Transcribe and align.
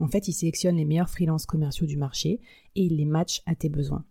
En 0.00 0.06
fait, 0.06 0.28
ils 0.28 0.32
sélectionnent 0.32 0.76
les 0.76 0.84
meilleurs 0.84 1.10
freelances 1.10 1.46
commerciaux 1.46 1.86
du 1.86 1.96
marché 1.96 2.40
et 2.76 2.84
ils 2.84 2.96
les 2.96 3.04
matchent 3.04 3.42
à 3.46 3.54
tes 3.54 3.68
besoins. 3.68 4.04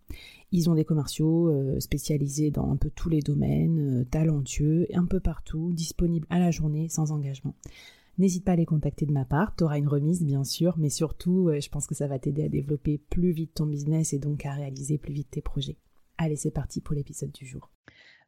Ils 0.52 0.68
ont 0.68 0.74
des 0.74 0.84
commerciaux 0.84 1.48
euh, 1.48 1.80
spécialisés 1.80 2.50
dans 2.50 2.70
un 2.70 2.76
peu 2.76 2.90
tous 2.90 3.08
les 3.08 3.20
domaines, 3.20 4.00
euh, 4.00 4.04
talentueux, 4.04 4.86
un 4.92 5.06
peu 5.06 5.20
partout, 5.20 5.72
disponibles 5.72 6.26
à 6.30 6.38
la 6.38 6.50
journée 6.50 6.88
sans 6.88 7.10
engagement. 7.10 7.54
N'hésite 8.18 8.44
pas 8.44 8.52
à 8.52 8.56
les 8.56 8.66
contacter 8.66 9.06
de 9.06 9.12
ma 9.12 9.24
part, 9.24 9.54
tu 9.54 9.64
auras 9.64 9.78
une 9.78 9.88
remise 9.88 10.24
bien 10.24 10.42
sûr, 10.42 10.76
mais 10.76 10.90
surtout, 10.90 11.48
euh, 11.48 11.60
je 11.60 11.68
pense 11.70 11.86
que 11.86 11.94
ça 11.94 12.08
va 12.08 12.18
t'aider 12.18 12.42
à 12.42 12.48
développer 12.48 12.98
plus 12.98 13.30
vite 13.30 13.54
ton 13.54 13.66
business 13.66 14.12
et 14.12 14.18
donc 14.18 14.44
à 14.44 14.52
réaliser 14.52 14.98
plus 14.98 15.12
vite 15.12 15.30
tes 15.30 15.40
projets. 15.40 15.76
Allez, 16.18 16.36
c'est 16.36 16.50
parti 16.50 16.80
pour 16.80 16.96
l'épisode 16.96 17.30
du 17.30 17.46
jour. 17.46 17.70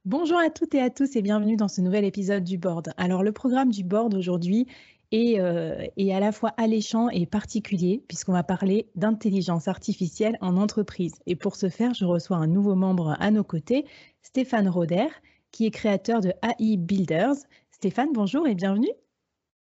Bonjour 0.07 0.39
à 0.39 0.49
toutes 0.49 0.75
et 0.75 0.81
à 0.81 0.89
tous 0.89 1.15
et 1.17 1.21
bienvenue 1.23 1.57
dans 1.57 1.69
ce 1.69 1.83
nouvel 1.83 2.07
épisode 2.07 2.45
du 2.45 2.57
board. 2.57 2.95
Alors 2.97 3.23
le 3.23 3.33
programme 3.33 3.71
du 3.71 3.85
board 3.85 4.15
aujourd'hui 4.15 4.67
euh, 5.13 5.87
est, 5.97 6.13
à 6.13 6.21
la 6.21 6.31
fois 6.31 6.51
alléchant 6.57 7.09
et 7.09 7.27
particulier 7.27 8.03
puisqu'on 8.07 8.33
va 8.33 8.45
parler 8.45 8.89
d'intelligence 8.95 9.67
artificielle 9.67 10.39
en 10.41 10.57
entreprise. 10.57 11.15
Et 11.27 11.35
pour 11.35 11.57
ce 11.57 11.69
faire, 11.69 11.95
je 11.95 12.05
reçois 12.05 12.37
un 12.37 12.47
nouveau 12.47 12.77
membre 12.77 13.17
à 13.19 13.31
nos 13.31 13.43
côtés, 13.43 13.87
Stéphane 14.23 14.69
Roder, 14.69 15.09
qui 15.51 15.67
est 15.67 15.71
créateur 15.71 16.21
de 16.21 16.33
AI 16.43 16.77
Builders. 16.77 17.35
Stéphane, 17.71 18.11
bonjour 18.13 18.47
et 18.47 18.55
bienvenue. 18.55 18.93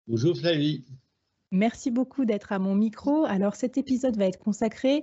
Bonjour 0.06 0.36
Flavie. 0.36 0.84
Merci 1.50 1.90
beaucoup 1.90 2.24
d'être 2.24 2.52
à 2.52 2.58
mon 2.58 2.74
micro. 2.74 3.24
Alors 3.24 3.54
cet 3.54 3.78
épisode 3.78 4.16
va 4.16 4.26
être 4.26 4.38
consacré 4.38 5.02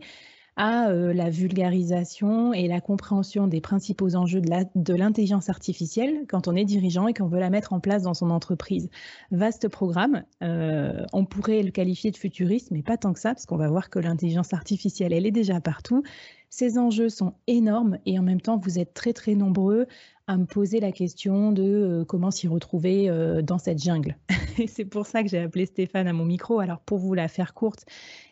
à 0.59 0.89
euh, 0.89 1.13
la 1.13 1.29
vulgarisation 1.29 2.53
et 2.53 2.67
la 2.67 2.81
compréhension 2.81 3.47
des 3.47 3.61
principaux 3.61 4.17
enjeux 4.17 4.41
de 4.41 4.93
l'intelligence 4.93 5.47
artificielle 5.47 6.25
quand 6.27 6.49
on 6.49 6.55
est 6.55 6.65
dirigeant 6.65 7.07
et 7.07 7.13
qu'on 7.13 7.27
veut 7.27 7.39
la 7.39 7.49
mettre 7.49 7.71
en 7.71 7.79
place 7.79 8.03
dans 8.03 8.13
son 8.13 8.29
entreprise. 8.29 8.89
Vaste 9.31 9.69
programme, 9.69 10.23
euh, 10.43 11.05
on 11.13 11.23
pourrait 11.23 11.63
le 11.63 11.71
qualifier 11.71 12.11
de 12.11 12.17
futuriste, 12.17 12.71
mais 12.71 12.83
pas 12.83 12.97
tant 12.97 13.13
que 13.13 13.21
ça, 13.21 13.29
parce 13.29 13.45
qu'on 13.45 13.55
va 13.55 13.69
voir 13.69 13.89
que 13.89 13.99
l'intelligence 13.99 14.53
artificielle, 14.53 15.13
elle 15.13 15.25
est 15.25 15.31
déjà 15.31 15.61
partout. 15.61 16.03
Ces 16.49 16.77
enjeux 16.79 17.09
sont 17.09 17.33
énormes 17.47 17.99
et 18.05 18.17
en 18.17 18.23
même 18.23 18.41
temps, 18.41 18.57
vous 18.57 18.79
êtes 18.79 18.93
très 18.93 19.13
très 19.13 19.35
nombreux 19.35 19.85
à 20.27 20.37
me 20.37 20.45
poser 20.45 20.79
la 20.79 20.91
question 20.91 21.51
de 21.51 21.63
euh, 21.63 22.05
comment 22.05 22.31
s'y 22.31 22.47
retrouver 22.47 23.09
euh, 23.09 23.41
dans 23.41 23.57
cette 23.57 23.81
jungle. 23.81 24.15
Et 24.59 24.67
c'est 24.67 24.85
pour 24.85 25.05
ça 25.05 25.23
que 25.23 25.29
j'ai 25.29 25.39
appelé 25.39 25.65
Stéphane 25.65 26.07
à 26.07 26.13
mon 26.13 26.25
micro. 26.25 26.59
Alors 26.59 26.79
pour 26.79 26.97
vous 26.97 27.13
la 27.13 27.27
faire 27.27 27.53
courte, 27.53 27.85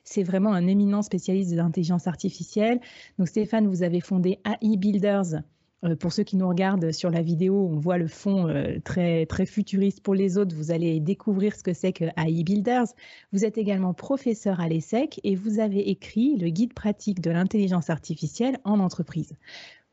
c'est 0.03 0.23
vraiment 0.23 0.53
un 0.53 0.67
éminent 0.67 1.01
spécialiste 1.01 1.51
de 1.51 1.57
l'intelligence 1.57 2.07
artificielle. 2.07 2.81
Donc 3.17 3.27
Stéphane, 3.27 3.67
vous 3.67 3.81
avez 3.81 4.01
fondé 4.01 4.39
AI 4.45 4.77
Builders. 4.77 5.41
Euh, 5.83 5.95
pour 5.95 6.11
ceux 6.11 6.23
qui 6.23 6.37
nous 6.37 6.47
regardent 6.47 6.91
sur 6.91 7.11
la 7.11 7.21
vidéo, 7.21 7.69
on 7.71 7.77
voit 7.77 7.97
le 7.97 8.07
fond 8.07 8.47
très 8.83 9.25
très 9.25 9.45
futuriste. 9.45 10.01
Pour 10.01 10.15
les 10.15 10.37
autres, 10.37 10.55
vous 10.55 10.71
allez 10.71 10.99
découvrir 10.99 11.55
ce 11.55 11.63
que 11.63 11.73
c'est 11.73 11.93
que 11.93 12.05
AI 12.17 12.43
Builders. 12.43 12.87
Vous 13.31 13.45
êtes 13.45 13.57
également 13.57 13.93
professeur 13.93 14.59
à 14.59 14.67
l'ESSEC 14.67 15.19
et 15.23 15.35
vous 15.35 15.59
avez 15.59 15.89
écrit 15.89 16.37
le 16.37 16.49
guide 16.49 16.73
pratique 16.73 17.21
de 17.21 17.31
l'intelligence 17.31 17.89
artificielle 17.89 18.57
en 18.63 18.79
entreprise. 18.79 19.33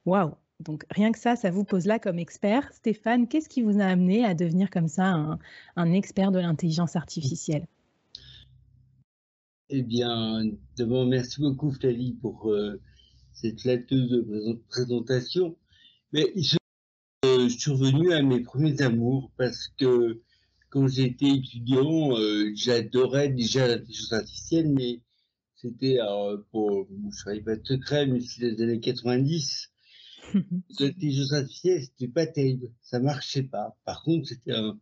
Waouh 0.07 0.33
donc 0.61 0.85
rien 0.91 1.13
que 1.13 1.19
ça, 1.19 1.37
ça 1.37 1.51
vous 1.51 1.65
pose 1.65 1.87
là 1.87 1.99
comme 1.99 2.19
expert. 2.19 2.73
Stéphane, 2.73 3.29
qu'est-ce 3.29 3.49
qui 3.49 3.63
vous 3.63 3.81
a 3.81 3.85
amené 3.85 4.25
à 4.25 4.35
devenir 4.35 4.71
comme 4.71 4.89
ça 4.89 5.39
un, 5.77 5.93
expert 5.93 6.31
de 6.31 6.39
l'intelligence 6.39 6.97
artificielle? 6.97 7.67
Eh 9.71 9.83
bien, 9.83 10.45
d'abord, 10.77 11.07
merci 11.07 11.41
beaucoup 11.41 11.71
Flavie 11.71 12.13
pour 12.13 12.51
euh, 12.51 12.81
cette 13.33 13.61
flatteuse 13.61 14.25
présentation. 14.69 15.57
Mais 16.15 16.33
je, 16.37 16.57
euh, 17.25 17.49
suis 17.49 17.73
revenu 17.73 18.13
à 18.13 18.23
mes 18.23 18.39
premiers 18.39 18.81
amours 18.83 19.33
parce 19.37 19.67
que 19.77 20.23
quand 20.71 20.87
j'étais 20.87 21.27
étudiant, 21.27 22.17
euh, 22.17 22.53
j'adorais 22.55 23.31
déjà 23.31 23.67
l'intelligence 23.67 24.13
artificielle, 24.13 24.73
mais 24.73 25.01
c'était, 25.57 25.99
pour, 26.53 26.87
je 26.89 27.07
ne 27.07 27.11
savais 27.11 27.41
pas 27.41 27.57
de 27.57 27.67
secret, 27.67 28.07
mais 28.07 28.21
c'était 28.21 28.51
les 28.51 28.63
années 28.63 28.79
90 28.79 29.73
L'intelligence 30.79 31.33
artificielle, 31.33 31.83
c'était 31.83 32.13
pas 32.13 32.29
terrible. 32.29 32.71
Ça 32.81 33.01
marchait 33.01 33.43
pas. 33.43 33.77
Par 33.85 34.05
contre, 34.05 34.29
c'était 34.29 34.53
un, 34.53 34.79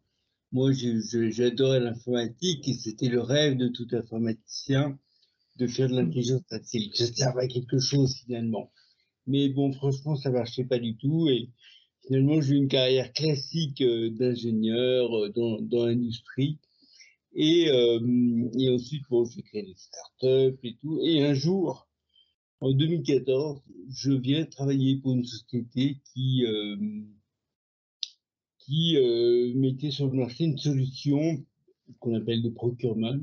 moi, 0.52 0.70
j'adorais 0.72 1.80
l'informatique 1.80 2.68
et 2.68 2.74
c'était 2.74 3.08
le 3.08 3.22
rêve 3.22 3.56
de 3.56 3.68
tout 3.68 3.88
informaticien 3.92 4.98
de 5.56 5.66
faire 5.66 5.88
de 5.88 5.94
l'intelligence 5.96 6.42
artificielle, 6.50 6.90
que 6.90 6.98
ça 6.98 7.06
serve 7.06 7.38
à 7.38 7.46
quelque 7.46 7.78
chose 7.78 8.16
finalement. 8.16 8.70
Mais 9.26 9.48
bon, 9.48 9.72
franchement, 9.72 10.16
ça 10.16 10.30
marchait 10.30 10.64
pas 10.64 10.78
du 10.78 10.96
tout 10.96 11.28
et 11.28 11.48
finalement, 12.06 12.40
j'ai 12.40 12.54
eu 12.54 12.56
une 12.58 12.68
carrière 12.68 13.12
classique 13.12 13.80
euh, 13.80 14.10
d'ingénieur 14.10 15.16
euh, 15.16 15.28
dans, 15.60 15.86
l'industrie. 15.86 16.58
Et, 17.34 17.68
euh, 17.70 18.50
et 18.58 18.68
ensuite, 18.70 19.04
bon, 19.08 19.24
j'ai 19.24 19.42
créé 19.42 19.62
des 19.62 19.76
startups 19.76 20.58
et 20.62 20.76
tout. 20.80 21.00
Et 21.02 21.24
un 21.24 21.34
jour, 21.34 21.88
en 22.60 22.72
2014, 22.72 23.62
je 23.90 24.12
viens 24.12 24.44
travailler 24.44 24.96
pour 24.96 25.14
une 25.14 25.24
société 25.24 25.98
qui 26.12 26.44
euh, 26.44 26.76
qui 28.58 28.96
euh, 28.96 29.52
mettait 29.54 29.90
sur 29.90 30.06
le 30.06 30.12
marché 30.12 30.44
une 30.44 30.58
solution 30.58 31.44
qu'on 31.98 32.14
appelle 32.14 32.42
le 32.42 32.52
procurement 32.52 33.18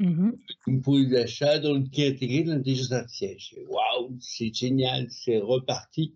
mm-hmm. 0.00 0.80
pour 0.82 0.96
les 0.96 1.16
achats 1.16 1.58
dans 1.58 1.82
qui 1.82 2.04
intégrait 2.04 2.42
de 2.42 2.52
l'intelligence 2.52 2.92
artificielle. 2.92 3.66
Waouh, 3.68 4.16
c'est 4.20 4.54
génial, 4.54 5.08
c'est 5.10 5.38
reparti. 5.38 6.14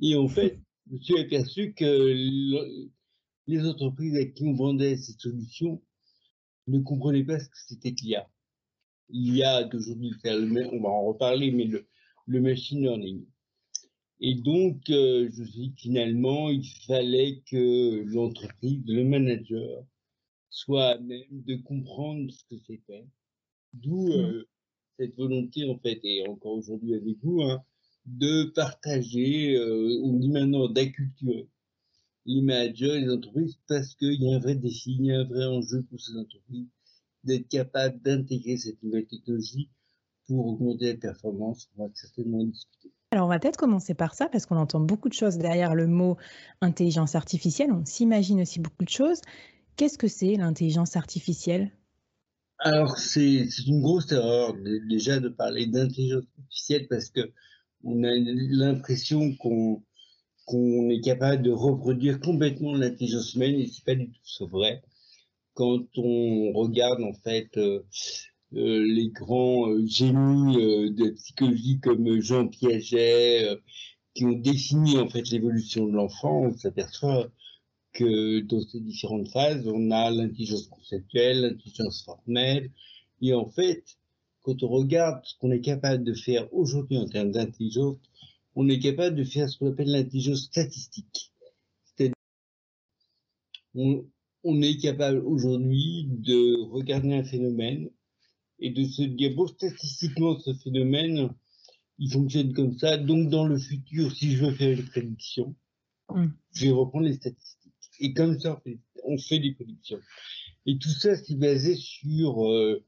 Et 0.00 0.16
en 0.16 0.28
fait, 0.28 0.58
je 0.88 0.94
me 0.94 1.00
suis 1.00 1.18
aperçu 1.18 1.72
que 1.74 2.12
les 3.46 3.66
entreprises 3.66 4.16
à 4.16 4.24
qui 4.24 4.44
on 4.44 4.54
vendait 4.54 4.96
ces 4.96 5.14
solutions 5.18 5.82
ne 6.66 6.80
comprenaient 6.80 7.24
pas 7.24 7.38
ce 7.38 7.48
que 7.48 7.56
c'était 7.68 7.94
l'IA 8.02 8.28
il 9.08 9.36
y 9.36 9.42
a 9.42 9.64
d'aujourd'hui 9.64 10.12
le, 10.24 10.68
on 10.72 10.80
va 10.80 10.88
en 10.88 11.04
reparler, 11.04 11.50
mais 11.50 11.64
le, 11.64 11.86
le 12.26 12.40
machine 12.40 12.82
learning. 12.82 13.24
Et 14.20 14.34
donc, 14.34 14.88
euh, 14.90 15.28
je 15.32 15.42
dis 15.42 15.72
finalement, 15.76 16.48
il 16.48 16.66
fallait 16.86 17.42
que 17.50 18.02
l'entreprise, 18.06 18.82
le 18.86 19.04
manager, 19.04 19.84
soit 20.48 20.92
à 20.92 20.98
même 20.98 21.24
de 21.30 21.56
comprendre 21.56 22.30
ce 22.30 22.44
que 22.44 22.60
c'était. 22.66 23.04
D'où 23.82 24.08
mmh. 24.08 24.12
euh, 24.12 24.48
cette 24.98 25.16
volonté, 25.16 25.68
en 25.68 25.78
fait, 25.78 26.00
et 26.04 26.26
encore 26.26 26.52
aujourd'hui 26.52 26.94
avec 26.94 27.16
vous, 27.22 27.42
hein, 27.42 27.62
de 28.06 28.44
partager, 28.54 29.56
euh, 29.56 30.00
on 30.02 30.14
dit 30.14 30.30
maintenant 30.30 30.68
d'acculturer 30.68 31.48
les 32.26 32.42
managers, 32.42 33.00
les 33.00 33.10
entreprises, 33.10 33.58
parce 33.68 33.94
qu'il 33.94 34.22
y 34.22 34.32
a 34.32 34.36
un 34.36 34.40
vrai 34.40 34.56
défi, 34.56 34.96
il 34.98 35.06
y 35.06 35.12
a 35.12 35.20
un 35.20 35.24
vrai 35.24 35.46
enjeu 35.46 35.82
pour 35.82 36.00
ces 36.00 36.16
entreprises 36.16 36.66
d'être 37.24 37.48
capable 37.48 38.00
d'intégrer 38.02 38.56
cette 38.56 38.82
nouvelle 38.82 39.06
technologie 39.06 39.68
pour 40.26 40.46
augmenter 40.46 40.92
la 40.92 40.98
performance. 40.98 41.68
On 41.76 41.84
va 41.84 41.90
certainement 41.94 42.40
en 42.40 42.44
discuter. 42.44 42.92
Alors, 43.12 43.26
on 43.26 43.28
va 43.28 43.38
peut-être 43.38 43.56
commencer 43.56 43.94
par 43.94 44.14
ça 44.14 44.28
parce 44.28 44.46
qu'on 44.46 44.56
entend 44.56 44.80
beaucoup 44.80 45.08
de 45.08 45.14
choses 45.14 45.38
derrière 45.38 45.74
le 45.74 45.86
mot 45.86 46.16
intelligence 46.60 47.14
artificielle. 47.14 47.72
On 47.72 47.84
s'imagine 47.84 48.40
aussi 48.40 48.60
beaucoup 48.60 48.84
de 48.84 48.90
choses. 48.90 49.20
Qu'est-ce 49.76 49.98
que 49.98 50.08
c'est 50.08 50.34
l'intelligence 50.34 50.96
artificielle? 50.96 51.70
Alors, 52.58 52.98
c'est 52.98 53.46
une 53.66 53.82
grosse 53.82 54.10
erreur 54.12 54.54
déjà 54.88 55.20
de 55.20 55.28
parler 55.28 55.66
d'intelligence 55.66 56.24
artificielle 56.38 56.86
parce 56.88 57.10
que 57.10 57.32
on 57.84 58.02
a 58.02 58.10
l'impression 58.14 59.34
qu'on 59.36 59.82
qu'on 60.46 60.90
est 60.90 61.00
capable 61.00 61.42
de 61.42 61.50
reproduire 61.50 62.20
complètement 62.20 62.74
l'intelligence 62.74 63.34
humaine 63.34 63.56
et 63.56 63.66
c'est 63.66 63.84
pas 63.84 63.94
du 63.96 64.10
tout 64.38 64.46
vrai. 64.48 64.82
Quand 65.54 65.84
on 65.96 66.52
regarde 66.52 67.02
en 67.02 67.14
fait 67.14 67.56
euh, 67.58 67.84
euh, 68.54 68.84
les 68.86 69.08
grands 69.10 69.68
euh, 69.70 69.84
génies 69.86 70.56
de 70.92 71.10
psychologie 71.10 71.80
comme 71.80 72.20
Jean 72.20 72.48
Piaget 72.48 73.58
qui 74.14 74.24
ont 74.24 74.32
défini 74.32 74.98
en 74.98 75.08
fait 75.08 75.28
l'évolution 75.30 75.86
de 75.86 75.92
l'enfant, 75.92 76.42
on 76.46 76.56
s'aperçoit 76.56 77.28
que 77.96 78.40
dans 78.40 78.60
ces 78.60 78.80
différentes 78.80 79.28
phases, 79.28 79.66
on 79.66 79.90
a 79.90 80.10
l'intelligence 80.10 80.66
conceptuelle, 80.68 81.40
l'intelligence 81.40 82.02
formelle, 82.04 82.70
et 83.22 83.32
en 83.32 83.46
fait, 83.46 83.84
quand 84.42 84.62
on 84.62 84.68
regarde 84.68 85.24
ce 85.24 85.34
qu'on 85.38 85.50
est 85.50 85.60
capable 85.60 86.04
de 86.04 86.14
faire 86.14 86.52
aujourd'hui 86.52 86.98
en 86.98 87.08
termes 87.08 87.32
d'intelligence, 87.32 87.96
on 88.54 88.68
est 88.68 88.78
capable 88.78 89.16
de 89.16 89.24
faire 89.24 89.48
ce 89.48 89.58
qu'on 89.58 89.70
appelle 89.70 89.90
l'intelligence 89.90 90.44
statistique. 90.44 91.32
C'est-à-dire, 91.84 92.14
on, 93.74 94.06
on, 94.44 94.62
est 94.62 94.76
capable 94.80 95.18
aujourd'hui 95.18 96.06
de 96.08 96.62
regarder 96.70 97.14
un 97.14 97.24
phénomène 97.24 97.90
et 98.58 98.70
de 98.70 98.84
se 98.84 99.02
dire, 99.02 99.34
bon, 99.34 99.46
statistiquement, 99.46 100.38
ce 100.38 100.54
phénomène, 100.54 101.30
il 101.98 102.12
fonctionne 102.12 102.52
comme 102.52 102.78
ça, 102.78 102.98
donc 102.98 103.30
dans 103.30 103.46
le 103.46 103.58
futur, 103.58 104.14
si 104.14 104.32
je 104.32 104.44
veux 104.44 104.52
faire 104.52 104.78
une 104.78 104.86
prédiction, 104.86 105.54
mm. 106.10 106.26
je 106.52 106.66
vais 106.66 106.72
reprendre 106.72 107.06
les 107.06 107.14
statistiques. 107.14 107.65
Et 108.00 108.12
comme 108.12 108.38
ça, 108.38 108.62
on 109.04 109.18
fait 109.18 109.38
des 109.38 109.52
prédictions. 109.52 110.00
Et 110.66 110.78
tout 110.78 110.88
ça, 110.88 111.16
c'est 111.16 111.36
basé 111.36 111.74
sur 111.76 112.44
euh, 112.46 112.84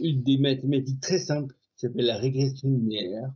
des 0.00 0.38
mathématiques 0.38 1.00
très 1.00 1.18
simples 1.18 1.54
qui 1.74 1.80
s'appellent 1.80 2.06
la 2.06 2.18
régression 2.18 2.68
linéaire. 2.68 3.32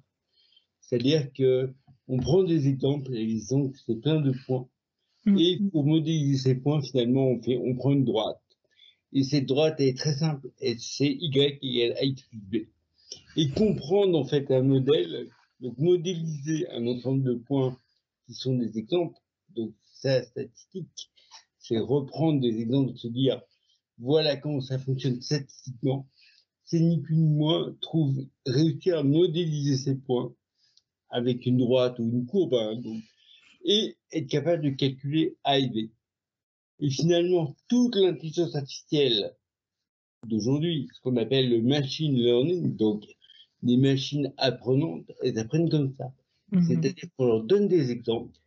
C'est-à-dire 0.81 1.33
que 1.33 1.73
on 2.09 2.19
prend 2.19 2.43
des 2.43 2.67
exemples, 2.67 3.15
et 3.15 3.25
les 3.25 3.35
exemples, 3.35 3.79
c'est 3.87 4.01
plein 4.01 4.21
de 4.21 4.35
points. 4.47 4.69
Mm. 5.27 5.39
Et 5.39 5.61
pour 5.71 5.87
modéliser 5.87 6.39
ces 6.39 6.55
points, 6.57 6.83
finalement, 6.83 7.27
on, 7.27 7.41
fait, 7.41 7.59
on 7.59 7.75
prend 7.77 7.93
une 7.93 8.05
droite. 8.05 8.41
Et 9.13 9.23
cette 9.23 9.47
droite 9.47 9.81
est 9.81 9.97
très 9.97 10.15
simple. 10.15 10.51
C'est 10.79 11.07
y 11.07 11.27
égale 11.27 11.97
à 11.99 12.05
x 12.05 12.23
plus 12.23 12.39
b. 12.39 12.67
Et 13.37 13.51
comprendre, 13.51 14.19
en 14.19 14.25
fait, 14.25 14.51
un 14.51 14.63
modèle, 14.63 15.29
donc 15.61 15.79
modéliser 15.79 16.69
un 16.71 16.87
ensemble 16.87 17.23
de 17.23 17.35
points 17.35 17.79
qui 18.27 18.35
sont 18.35 18.57
des 18.57 18.79
exemples, 18.79 19.19
donc 19.55 19.73
ça, 20.01 20.23
statistique, 20.23 21.11
c'est 21.59 21.79
reprendre 21.79 22.41
des 22.41 22.61
exemples, 22.61 22.97
se 22.97 23.09
dire, 23.09 23.43
voilà 23.99 24.37
comment 24.37 24.61
ça 24.61 24.79
fonctionne 24.79 25.21
statistiquement. 25.21 26.09
C'est 26.65 26.81
ni 26.81 27.01
plus 27.01 27.17
ni 27.17 27.29
moins 27.29 27.77
trouve, 27.81 28.27
réussir 28.47 28.99
à 28.99 29.03
modéliser 29.03 29.77
ces 29.77 29.97
points 29.97 30.33
avec 31.11 31.45
une 31.45 31.59
droite 31.59 31.99
ou 31.99 32.05
une 32.05 32.27
courbe, 32.27 32.55
hein, 32.55 32.81
et 33.65 33.97
être 34.13 34.29
capable 34.29 34.63
de 34.63 34.71
calculer 34.71 35.37
A 35.45 35.59
et 35.59 35.69
B. 35.69 35.91
Et 36.83 36.91
finalement, 36.91 37.55
toute 37.69 37.97
l'intelligence 37.97 38.55
artificielle 38.55 39.35
d'aujourd'hui, 40.27 40.89
ce 40.95 41.01
qu'on 41.01 41.17
appelle 41.17 41.51
le 41.51 41.61
machine 41.61 42.15
learning, 42.15 42.77
donc 42.77 43.05
des 43.63 43.77
machines 43.77 44.33
apprenantes, 44.39 45.11
elles 45.23 45.39
apprennent 45.39 45.69
comme 45.69 45.95
ça. 45.99 46.13
Mm-hmm. 46.53 46.67
C'est-à-dire 46.67 47.09
qu'on 47.17 47.27
leur 47.27 47.45
donne 47.45 47.69
des 47.69 47.91
exemples, 47.91 48.39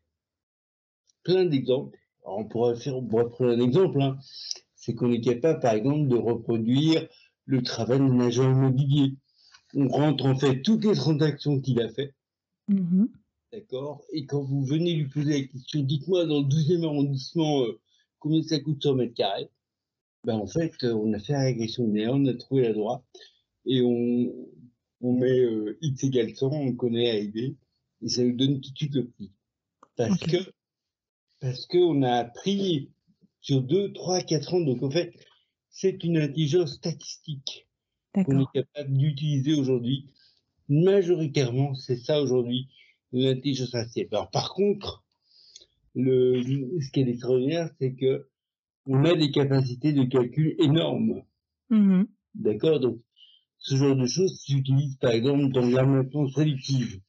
plein 1.23 1.45
d'exemples. 1.45 1.97
On 2.25 2.45
pourrait 2.45 2.75
faire, 2.75 2.97
on 2.97 3.05
pourrait 3.05 3.29
prendre 3.29 3.51
un 3.51 3.59
exemple, 3.59 4.01
hein. 4.01 4.17
c'est 4.75 4.93
qu'on 4.93 5.11
est 5.11 5.21
capable, 5.21 5.59
par 5.59 5.73
exemple, 5.73 6.07
de 6.07 6.15
reproduire 6.15 7.07
le 7.45 7.61
travail 7.61 7.99
d'un 7.99 8.19
agent 8.19 8.49
immobilier. 8.49 9.17
On 9.75 9.87
rentre 9.87 10.25
en 10.25 10.35
fait 10.35 10.61
toutes 10.61 10.85
les 10.85 10.95
transactions 10.95 11.59
qu'il 11.59 11.81
a 11.81 11.89
fait, 11.89 12.13
Mmh 12.67 13.05
D'accord 13.51 14.03
Et 14.11 14.25
quand 14.25 14.41
vous 14.41 14.65
venez 14.65 14.95
lui 14.95 15.07
poser 15.07 15.41
la 15.41 15.47
question, 15.47 15.83
dites-moi 15.83 16.25
dans 16.25 16.39
le 16.39 16.47
12e 16.47 16.85
arrondissement, 16.85 17.61
euh, 17.63 17.79
combien 18.17 18.41
ça 18.41 18.59
coûte 18.59 18.81
100 18.81 18.95
mètres 18.95 19.13
carrés? 19.13 19.49
Ben, 20.23 20.35
En 20.35 20.47
fait, 20.47 20.73
euh, 20.83 20.93
on 20.93 21.13
a 21.13 21.19
fait 21.19 21.33
la 21.33 21.43
régression 21.43 21.85
linéaire, 21.85 22.13
on 22.13 22.25
a 22.25 22.33
trouvé 22.33 22.63
la 22.63 22.73
droite, 22.73 23.03
et 23.67 23.81
on, 23.83 24.33
on 25.01 25.13
met 25.13 25.39
euh, 25.39 25.77
x 25.81 26.03
égale 26.05 26.35
100, 26.35 26.47
on 26.51 26.73
connaît 26.73 27.11
A 27.11 27.17
et 27.17 27.27
B, 27.27 27.37
et 28.01 28.09
ça 28.09 28.23
nous 28.23 28.35
donne 28.35 28.59
tout 28.59 28.71
de 28.71 28.77
suite 28.77 28.95
le 28.95 29.07
prix. 29.07 29.31
Parce 29.97 30.17
que 30.17 30.37
parce 31.43 31.65
qu'on 31.65 32.03
a 32.03 32.13
appris 32.13 32.89
sur 33.41 33.61
2, 33.61 33.91
3, 33.91 34.21
4 34.21 34.53
ans, 34.53 34.61
donc 34.61 34.81
en 34.81 34.89
fait, 34.89 35.13
c'est 35.69 36.01
une 36.05 36.17
intelligence 36.17 36.75
statistique 36.75 37.67
qu'on 38.13 38.39
est 38.39 38.51
capable 38.53 38.97
d'utiliser 38.97 39.53
aujourd'hui 39.53 40.07
majoritairement, 40.69 41.73
c'est 41.75 41.97
ça 41.97 42.21
aujourd'hui, 42.21 42.69
l'intelligence 43.11 43.75
artificielle. 43.75 44.07
Alors, 44.13 44.31
par 44.31 44.53
contre, 44.53 45.03
le, 45.95 46.41
ce 46.79 46.89
qui 46.91 47.01
est 47.01 47.09
extraordinaire, 47.09 47.69
c'est 47.77 47.93
que 47.93 48.25
on 48.85 49.03
a 49.03 49.13
des 49.13 49.31
capacités 49.31 49.91
de 49.91 50.03
calcul 50.03 50.55
énormes. 50.59 51.23
Mm-hmm. 51.69 52.05
D'accord? 52.35 52.79
Donc, 52.79 53.01
ce 53.57 53.75
genre 53.75 53.97
de 53.97 54.05
choses 54.05 54.39
s'utilise 54.39 54.95
par 54.95 55.11
exemple 55.11 55.49
dans 55.49 55.69
la 55.69 55.85
maintenance 55.85 56.31
prédictive. 56.31 57.01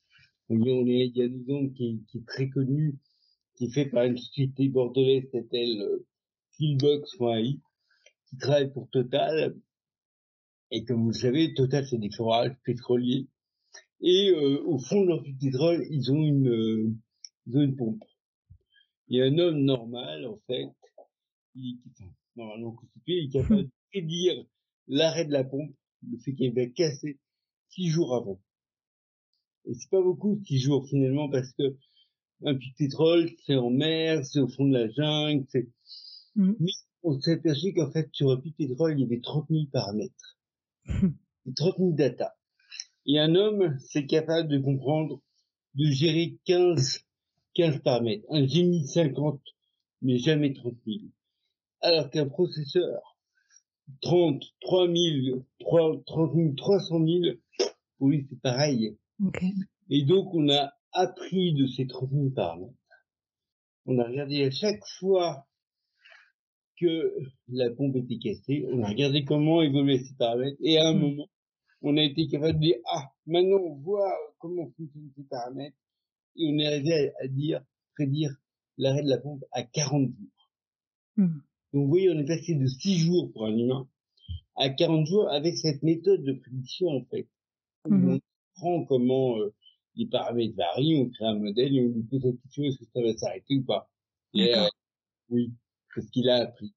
Il 0.50 0.66
y 0.66 1.22
a 1.22 1.25
un 1.25 1.34
exemple 1.36 1.72
qui, 1.75 2.02
qui, 2.08 2.19
est 2.19 2.26
très 2.26 2.48
connu, 2.48 2.96
qui 3.54 3.66
est 3.66 3.70
fait 3.70 3.86
par 3.86 4.04
une 4.04 4.16
société 4.16 4.68
bordelaise, 4.68 5.28
c'est-elle 5.32 5.80
euh, 5.80 6.06
Skillbox.ai, 6.52 7.60
qui 8.28 8.36
travaille 8.38 8.72
pour 8.72 8.88
Total. 8.90 9.56
Et 10.70 10.84
comme 10.84 11.02
vous 11.02 11.10
le 11.10 11.14
savez, 11.14 11.54
Total, 11.54 11.86
c'est 11.86 11.98
des 11.98 12.10
forages 12.10 12.56
pétroliers. 12.64 13.28
Et 14.00 14.30
euh, 14.30 14.62
au 14.64 14.78
fond 14.78 15.02
de 15.02 15.08
leur 15.08 15.22
pétrole, 15.40 15.86
ils 15.90 16.12
ont 16.12 16.22
une, 16.22 16.48
euh, 16.48 16.92
ils 17.46 17.56
ont 17.56 17.62
une 17.62 17.76
pompe. 17.76 18.04
Et 19.08 19.22
un 19.22 19.38
homme 19.38 19.60
normal, 19.60 20.26
en 20.26 20.38
fait, 20.46 20.68
qui, 21.52 21.80
enfin, 21.90 22.10
normalement 22.36 22.72
constitué, 22.72 23.18
il 23.18 23.26
est 23.28 23.32
capable 23.32 23.64
de 23.64 23.70
prédire 23.90 24.44
l'arrêt 24.88 25.24
de 25.24 25.32
la 25.32 25.44
pompe, 25.44 25.74
le 26.10 26.18
fait 26.18 26.34
qu'elle 26.34 26.54
va 26.54 26.66
casser 26.66 27.18
six 27.68 27.88
jours 27.88 28.14
avant. 28.14 28.40
Et 29.67 29.74
c'est 29.74 29.90
pas 29.90 30.02
beaucoup 30.02 30.38
six 30.44 30.58
jours 30.58 30.86
finalement 30.86 31.29
parce 31.31 31.52
que 31.52 31.76
un 32.44 32.55
de 32.55 32.60
pétrole, 32.77 33.31
c'est 33.46 33.56
en 33.56 33.70
mer, 33.70 34.24
c'est 34.24 34.41
au 34.41 34.48
fond 34.48 34.67
de 34.67 34.77
la 34.77 34.91
jungle, 34.91 35.44
c'est. 35.48 35.69
Mmh. 36.36 36.53
Mais 36.60 36.72
on 37.03 37.20
s'est 37.20 37.32
aperçu 37.32 37.72
qu'en 37.74 37.91
fait, 37.91 38.08
sur 38.13 38.31
un 38.31 38.36
de 38.36 38.51
pétrole, 38.56 38.98
il 38.98 39.03
y 39.03 39.05
avait 39.05 39.20
30 39.20 39.46
000 39.51 39.65
paramètres. 39.72 40.39
et 40.86 41.55
30 41.55 41.77
000 41.79 41.93
data. 41.93 42.34
Et 43.06 43.19
un 43.19 43.34
homme, 43.34 43.77
c'est 43.81 44.06
capable 44.06 44.48
de 44.48 44.58
comprendre, 44.58 45.20
de 45.74 45.86
gérer 45.91 46.39
15, 46.46 47.01
15 47.55 47.81
paramètres. 47.81 48.24
Un 48.31 48.46
génie 48.46 48.86
50, 48.86 49.41
mais 50.03 50.19
jamais 50.19 50.55
30 50.55 50.74
000. 50.86 50.98
Alors 51.82 52.10
qu'un 52.10 52.27
processeur, 52.27 53.19
30, 54.01 54.43
3 54.63 54.86
000, 54.86 55.44
30 55.60 56.34
000, 56.34 56.55
300 56.56 57.06
000, 57.06 57.36
pour 57.98 58.08
lui, 58.08 58.27
c'est 58.29 58.41
pareil. 58.41 58.96
Et 59.91 60.03
donc, 60.03 60.34
on 60.34 60.48
a 60.48 60.72
appris 60.94 61.53
de 61.55 61.67
ces 61.67 61.86
30 61.86 62.10
000 62.10 62.31
paramètres. 62.31 62.72
On 63.86 63.98
a 63.98 64.05
regardé 64.05 64.44
à 64.44 64.51
chaque 64.51 64.82
fois 64.98 65.46
que 66.81 67.19
la 67.48 67.70
pompe 67.70 67.96
était 67.96 68.19
cassée, 68.19 68.67
on 68.72 68.82
a 68.82 68.89
regardé 68.89 69.24
comment 69.24 69.63
évoluer 69.63 69.98
ces 69.98 70.15
paramètres, 70.15 70.56
et 70.60 70.79
à 70.79 70.89
un 70.89 70.94
hmm. 70.94 71.01
moment, 71.01 71.29
on 71.82 71.96
a 71.96 72.03
été 72.03 72.27
capable 72.29 72.58
de 72.58 72.65
dire, 72.65 72.77
ah, 72.86 73.13
maintenant 73.27 73.58
on 73.58 73.74
voit 73.77 74.13
comment 74.39 74.70
fonctionnent 74.77 75.10
ces 75.17 75.24
paramètres, 75.24 75.77
et 76.36 76.46
on 76.48 76.58
est 76.58 76.67
arrivé 76.67 77.13
à, 77.20 77.29
dire, 77.29 77.60
prédire 77.94 78.31
l'arrêt 78.79 79.03
de 79.03 79.08
la 79.08 79.19
pompe 79.19 79.44
à 79.53 79.63
40 79.63 80.08
jours. 80.08 80.51
Hmm. 81.17 81.41
Donc 81.72 81.84
vous 81.84 81.89
voyez, 81.89 82.10
on 82.10 82.19
est 82.19 82.27
passé 82.27 82.55
de 82.55 82.67
6 82.67 82.98
jours 82.98 83.32
pour 83.32 83.46
un 83.46 83.56
humain 83.56 83.89
à 84.56 84.69
40 84.70 85.06
jours 85.06 85.29
avec 85.31 85.56
cette 85.56 85.82
méthode 85.82 86.22
de 86.22 86.32
prédiction 86.32 86.89
en 86.89 87.05
fait. 87.05 87.29
Hmm. 87.89 88.15
On 88.15 88.20
prend 88.55 88.84
comment 88.84 89.39
euh, 89.39 89.55
les 89.96 90.06
paramètres 90.06 90.56
varient, 90.56 91.03
on 91.03 91.08
crée 91.10 91.27
un 91.27 91.39
modèle 91.39 91.77
et 91.77 91.81
on 91.81 91.89
lui 91.89 92.03
pose 92.03 92.24
la 92.24 92.32
question 92.32 92.65
est-ce 92.65 92.79
que 92.79 92.84
ça 92.94 93.03
va 93.03 93.17
s'arrêter 93.17 93.56
ou 93.56 93.63
pas? 93.63 93.91
Et, 94.34 94.55
euh, 94.55 94.67
oui, 95.31 95.53
c'est 95.94 96.03
ce 96.03 96.10
qu'il 96.10 96.29
a 96.29 96.36
appris. 96.36 96.72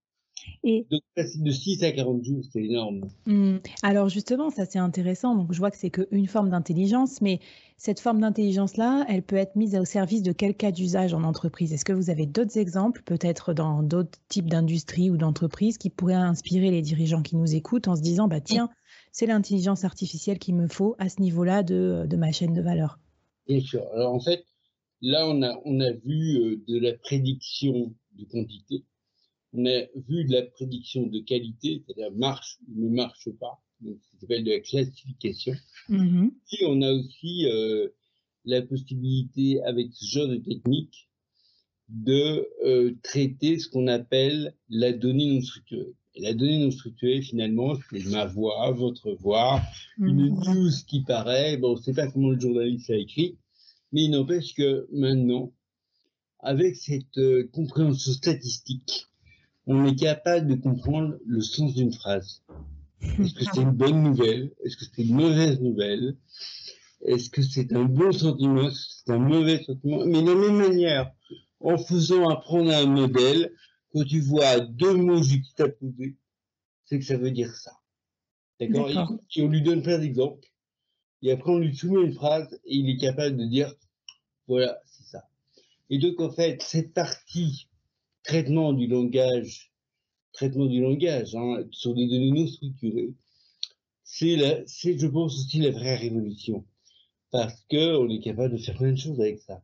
Et... 0.63 0.85
Donc, 0.89 1.01
passer 1.15 1.39
de 1.39 1.51
6 1.51 1.83
à 1.83 1.91
40 1.91 2.23
jours, 2.23 2.41
c'est 2.51 2.63
énorme. 2.63 3.01
Mmh. 3.25 3.57
Alors, 3.83 4.09
justement, 4.09 4.49
ça 4.49 4.65
c'est 4.65 4.79
intéressant. 4.79 5.35
Donc, 5.35 5.51
je 5.51 5.59
vois 5.59 5.71
que 5.71 5.77
c'est 5.77 5.89
qu'une 5.89 6.27
forme 6.27 6.49
d'intelligence, 6.49 7.21
mais 7.21 7.39
cette 7.77 7.99
forme 7.99 8.21
d'intelligence-là, 8.21 9.05
elle 9.09 9.23
peut 9.23 9.35
être 9.35 9.55
mise 9.55 9.75
au 9.75 9.85
service 9.85 10.23
de 10.23 10.31
quel 10.31 10.55
cas 10.55 10.71
d'usage 10.71 11.13
en 11.13 11.23
entreprise? 11.23 11.73
Est-ce 11.73 11.85
que 11.85 11.93
vous 11.93 12.09
avez 12.09 12.25
d'autres 12.25 12.57
exemples, 12.57 13.01
peut-être 13.03 13.53
dans 13.53 13.83
d'autres 13.83 14.19
types 14.29 14.49
d'industries 14.49 15.09
ou 15.09 15.17
d'entreprises, 15.17 15.77
qui 15.77 15.89
pourraient 15.89 16.13
inspirer 16.13 16.71
les 16.71 16.81
dirigeants 16.81 17.21
qui 17.21 17.35
nous 17.35 17.55
écoutent 17.55 17.87
en 17.87 17.95
se 17.95 18.01
disant, 18.01 18.27
bah 18.27 18.41
tiens, 18.41 18.69
c'est 19.11 19.25
l'intelligence 19.25 19.83
artificielle 19.83 20.39
qu'il 20.39 20.55
me 20.55 20.67
faut 20.67 20.95
à 20.99 21.09
ce 21.09 21.21
niveau-là 21.21 21.63
de, 21.63 22.05
de 22.07 22.17
ma 22.17 22.31
chaîne 22.31 22.53
de 22.53 22.61
valeur? 22.61 22.99
Bien 23.47 23.61
sûr. 23.61 23.83
Alors 23.93 24.13
en 24.13 24.19
fait, 24.19 24.45
là, 25.01 25.27
on 25.27 25.41
a, 25.41 25.59
on 25.65 25.79
a 25.79 25.91
vu 25.91 26.37
euh, 26.37 26.63
de 26.67 26.79
la 26.79 26.93
prédiction 26.93 27.95
de 28.13 28.25
quantité. 28.25 28.83
On 29.53 29.65
a 29.65 29.85
vu 30.07 30.25
de 30.25 30.33
la 30.33 30.43
prédiction 30.43 31.07
de 31.07 31.19
qualité, 31.19 31.83
c'est-à-dire 31.85 32.11
marche 32.11 32.57
ou 32.67 32.89
ne 32.89 32.95
marche 32.95 33.29
pas. 33.39 33.61
Donc, 33.81 33.97
ça 34.11 34.19
s'appelle 34.19 34.43
de 34.43 34.51
la 34.51 34.59
classification. 34.59 35.55
Mhm. 35.89 36.31
Et 36.59 36.65
on 36.65 36.81
a 36.81 36.91
aussi 36.91 37.45
euh, 37.45 37.89
la 38.45 38.61
possibilité, 38.61 39.61
avec 39.63 39.89
ce 39.93 40.05
genre 40.05 40.27
de 40.27 40.37
technique, 40.37 41.09
de 41.89 42.47
euh, 42.65 42.95
traiter 43.03 43.59
ce 43.59 43.69
qu'on 43.69 43.87
appelle 43.87 44.55
la 44.69 44.91
donnée 44.91 45.33
non 45.33 45.41
structurée. 45.41 45.93
La 46.19 46.33
donnée 46.33 46.59
non 46.59 46.71
structurée, 46.71 47.21
finalement, 47.21 47.75
c'est 47.91 48.05
ma 48.09 48.25
voix, 48.25 48.71
votre 48.71 49.11
voix, 49.11 49.61
une 49.97 50.29
Mhm. 50.29 50.43
news 50.45 50.71
qui 50.87 51.01
paraît, 51.03 51.57
bon, 51.57 51.73
on 51.73 51.77
ne 51.77 51.81
sait 51.81 51.93
pas 51.93 52.07
comment 52.07 52.29
le 52.29 52.39
journaliste 52.39 52.89
a 52.89 52.95
écrit, 52.95 53.37
mais 53.91 54.03
il 54.05 54.11
n'empêche 54.11 54.53
que 54.53 54.87
maintenant, 54.91 55.51
avec 56.39 56.75
cette 56.75 57.17
euh, 57.17 57.47
compréhension 57.53 58.11
statistique, 58.11 59.07
on 59.65 59.85
est 59.85 59.95
capable 59.95 60.47
de 60.47 60.55
comprendre 60.55 61.17
le 61.25 61.41
sens 61.41 61.73
d'une 61.75 61.93
phrase. 61.93 62.41
Est-ce 63.19 63.33
que 63.33 63.43
c'est 63.43 63.61
une 63.61 63.71
bonne 63.71 64.01
nouvelle? 64.03 64.51
Est-ce 64.63 64.77
que 64.77 64.85
c'est 64.85 65.03
une 65.03 65.15
mauvaise 65.15 65.59
nouvelle? 65.61 66.15
Est-ce 67.05 67.29
que 67.29 67.41
c'est 67.41 67.73
un 67.73 67.85
bon 67.85 68.11
sentiment? 68.11 68.69
Est-ce 68.69 68.75
que 68.75 68.93
c'est 69.05 69.13
un 69.13 69.19
mauvais 69.19 69.63
sentiment? 69.63 70.05
Mais 70.05 70.21
de 70.21 70.27
la 70.27 70.35
même 70.35 70.57
manière, 70.57 71.11
en 71.59 71.77
faisant 71.77 72.27
apprendre 72.29 72.71
à 72.71 72.77
un 72.79 72.85
modèle, 72.87 73.51
quand 73.97 74.05
tu 74.05 74.19
vois 74.19 74.59
deux 74.59 74.93
mots 74.93 75.23
juxtaposés, 75.23 76.17
c'est 76.85 76.99
que 76.99 77.05
ça 77.05 77.17
veut 77.17 77.31
dire 77.31 77.55
ça. 77.55 77.71
D'accord? 78.59 78.89
Et, 79.35 79.41
on 79.41 79.47
lui 79.47 79.61
donne 79.61 79.81
plein 79.81 79.97
d'exemples. 79.97 80.47
Et 81.23 81.31
après, 81.31 81.51
on 81.51 81.57
lui 81.57 81.75
soumet 81.75 82.03
une 82.03 82.13
phrase 82.13 82.53
et 82.65 82.75
il 82.75 82.89
est 82.89 82.97
capable 82.97 83.37
de 83.37 83.45
dire 83.45 83.73
voilà, 84.47 84.79
c'est 84.85 85.03
ça. 85.03 85.23
Et 85.89 85.97
donc, 85.97 86.19
en 86.19 86.31
fait, 86.31 86.61
cette 86.61 86.93
partie 86.93 87.67
traitement 88.23 88.73
du 88.73 88.87
langage, 88.87 89.71
traitement 90.31 90.67
du 90.67 90.81
langage 90.81 91.35
hein, 91.35 91.63
sur 91.71 91.95
des 91.95 92.07
données 92.07 92.31
non 92.31 92.47
structurées, 92.47 93.13
c'est, 94.03 94.37
je 94.37 95.07
pense, 95.07 95.37
aussi 95.37 95.59
la 95.59 95.71
vraie 95.71 95.95
révolution. 95.95 96.65
Parce 97.31 97.61
que 97.69 97.97
on 97.97 98.09
est 98.09 98.21
capable 98.21 98.53
de 98.53 98.61
faire 98.61 98.77
plein 98.77 98.91
de 98.91 98.97
choses 98.97 99.19
avec 99.19 99.39
ça. 99.39 99.61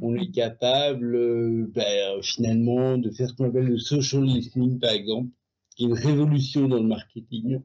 On 0.00 0.14
est 0.14 0.30
capable, 0.30 1.14
euh, 1.16 1.66
ben, 1.74 2.22
finalement, 2.22 2.98
de 2.98 3.10
faire 3.10 3.28
ce 3.28 3.34
qu'on 3.34 3.48
appelle 3.48 3.66
le 3.66 3.78
social 3.78 4.22
listening, 4.22 4.78
par 4.78 4.92
exemple, 4.92 5.30
qui 5.76 5.84
est 5.84 5.86
une 5.86 5.94
révolution 5.94 6.68
dans 6.68 6.80
le 6.80 6.86
marketing. 6.86 7.60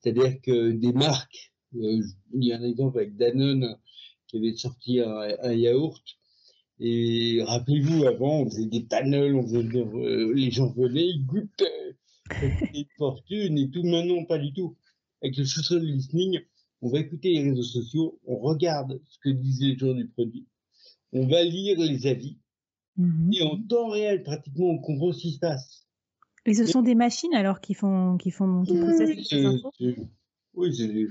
C'est-à-dire 0.00 0.40
que 0.42 0.72
des 0.72 0.92
marques, 0.92 1.52
euh, 1.76 2.02
il 2.34 2.44
y 2.44 2.52
a 2.52 2.58
un 2.58 2.62
exemple 2.64 2.98
avec 2.98 3.16
Danone 3.16 3.76
qui 4.26 4.38
avait 4.38 4.56
sorti 4.56 5.00
un, 5.00 5.52
yaourt. 5.52 6.02
Et 6.80 7.40
rappelez-vous, 7.44 8.04
avant, 8.04 8.40
on 8.40 8.50
faisait 8.50 8.66
des 8.66 8.82
panels, 8.82 9.34
on 9.36 9.44
faisait 9.44 9.62
des- 9.62 9.78
euh, 9.78 10.32
les 10.34 10.50
gens 10.50 10.72
venaient, 10.72 11.06
ils 11.06 11.24
goûtaient, 11.24 11.96
ça 12.28 12.50
coûtait 12.50 12.80
une 12.80 12.86
fortune 12.98 13.58
et 13.58 13.70
tout. 13.70 13.84
Maintenant, 13.84 14.24
pas 14.24 14.38
du 14.38 14.52
tout. 14.52 14.76
Avec 15.22 15.36
le 15.36 15.44
social 15.44 15.80
listening, 15.80 16.40
on 16.82 16.90
va 16.90 16.98
écouter 16.98 17.32
les 17.32 17.42
réseaux 17.44 17.62
sociaux, 17.62 18.18
on 18.26 18.38
regarde 18.38 19.00
ce 19.08 19.18
que 19.18 19.30
disent 19.30 19.62
les 19.62 19.78
gens 19.78 19.94
du 19.94 20.06
produit, 20.08 20.46
on 21.14 21.26
va 21.26 21.42
lire 21.42 21.78
les 21.78 22.06
avis, 22.06 22.38
Mhm. 22.96 23.32
et 23.32 23.42
en 23.42 23.60
temps 23.60 23.88
réel, 23.88 24.22
pratiquement, 24.22 24.66
on 24.68 24.78
comprend 24.78 25.12
ce 25.12 25.20
qui 25.20 25.32
se 25.32 25.38
passe. 25.38 25.86
Et 26.46 26.54
ce 26.54 26.66
sont 26.66 26.82
des 26.82 26.94
machines 26.94 27.34
alors 27.34 27.60
qui 27.60 27.74
font, 27.74 28.16
qui 28.18 28.30
font, 28.30 28.64
qui 28.64 28.72
Oui, 28.72 29.24
ces 29.24 29.46
infos? 29.46 29.72
oui, 30.54 30.74
c'est 30.74 30.88
des, 30.88 31.08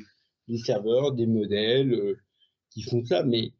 des 0.47 0.57
serveurs, 0.59 1.13
des 1.13 1.25
modèles 1.25 1.93
euh, 1.93 2.17
qui 2.69 2.83
font 2.83 3.03
ça, 3.03 3.23
mais 3.23 3.51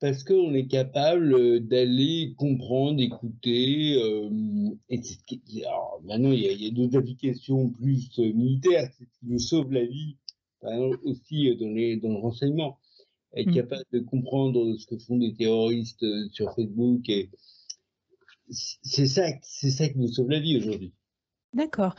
parce 0.00 0.22
qu'on 0.22 0.54
est 0.54 0.66
capable 0.68 1.34
euh, 1.34 1.60
d'aller 1.60 2.34
comprendre, 2.36 3.00
écouter. 3.00 4.00
euh, 4.00 4.30
et 4.88 5.00
alors, 5.64 6.00
maintenant, 6.04 6.32
il 6.32 6.40
y 6.40 6.48
a, 6.48 6.52
il 6.52 6.62
y 6.62 6.68
a 6.68 6.70
d'autres 6.70 6.98
applications 6.98 7.68
plus 7.70 8.16
militaires, 8.18 8.90
c'est 8.96 9.04
ce 9.04 9.18
qui 9.18 9.26
nous 9.26 9.38
sauve 9.38 9.72
la 9.72 9.84
vie, 9.84 10.16
par 10.60 10.72
exemple, 10.72 10.98
aussi 11.04 11.50
euh, 11.50 11.56
dans, 11.56 11.70
les, 11.74 11.96
dans 11.96 12.10
le 12.10 12.18
renseignement. 12.18 12.78
Être 13.34 13.48
Mm. 13.48 13.54
capable 13.54 13.84
de 13.92 14.00
comprendre 14.00 14.76
ce 14.78 14.86
que 14.86 14.98
font 14.98 15.18
des 15.18 15.34
terroristes 15.34 16.02
euh, 16.02 16.28
sur 16.32 16.54
Facebook. 16.54 17.08
Et 17.08 17.30
c'est 18.50 19.06
ça, 19.06 19.26
c'est 19.42 19.70
ça 19.70 19.88
qui 19.88 19.98
nous 19.98 20.08
sauve 20.08 20.30
la 20.30 20.40
vie 20.40 20.56
aujourd'hui. 20.56 20.92
D'accord. 21.54 21.94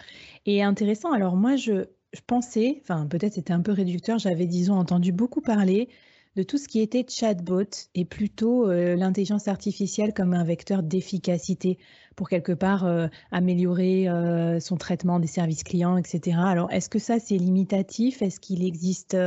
Et 0.46 0.62
intéressant, 0.64 1.12
alors 1.12 1.36
moi 1.36 1.56
je, 1.56 1.86
je 2.14 2.22
pensais, 2.26 2.80
enfin 2.82 3.08
peut-être 3.08 3.34
c'était 3.34 3.54
un 3.54 3.62
peu 3.62 3.72
réducteur, 3.72 4.20
j'avais 4.20 4.46
disons 4.48 4.76
entendu 4.76 5.12
beaucoup 5.12 5.42
parler 5.42 5.90
de 6.36 6.44
tout 6.44 6.58
ce 6.58 6.68
qui 6.68 6.80
était 6.80 7.06
chatbot 7.10 7.64
et 7.96 8.06
plutôt 8.06 8.70
euh, 8.70 8.96
l'intelligence 8.96 9.48
artificielle 9.48 10.14
comme 10.14 10.34
un 10.34 10.44
vecteur 10.44 10.84
d'efficacité 10.84 11.80
pour 12.16 12.30
quelque 12.30 12.52
part 12.52 12.86
euh, 12.86 13.08
améliorer 13.32 14.08
euh, 14.08 14.60
son 14.60 14.78
traitement 14.78 15.20
des 15.20 15.28
services 15.28 15.64
clients, 15.64 15.98
etc. 15.98 16.38
Alors 16.46 16.72
est-ce 16.72 16.90
que 16.90 17.00
ça 17.00 17.20
c'est 17.20 17.38
limitatif? 17.38 18.22
Est-ce 18.22 18.40
qu'il 18.40 18.64
existe, 18.64 19.18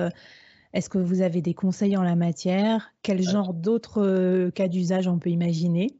est-ce 0.72 0.88
que 0.88 0.98
vous 0.98 1.20
avez 1.20 1.42
des 1.42 1.54
conseils 1.54 1.96
en 1.96 2.02
la 2.02 2.16
matière? 2.16 2.92
Quel 3.02 3.22
genre 3.22 3.52
d'autres 3.52 4.02
euh, 4.02 4.50
cas 4.50 4.68
d'usage 4.68 5.06
on 5.06 5.18
peut 5.18 5.30
imaginer? 5.30 5.98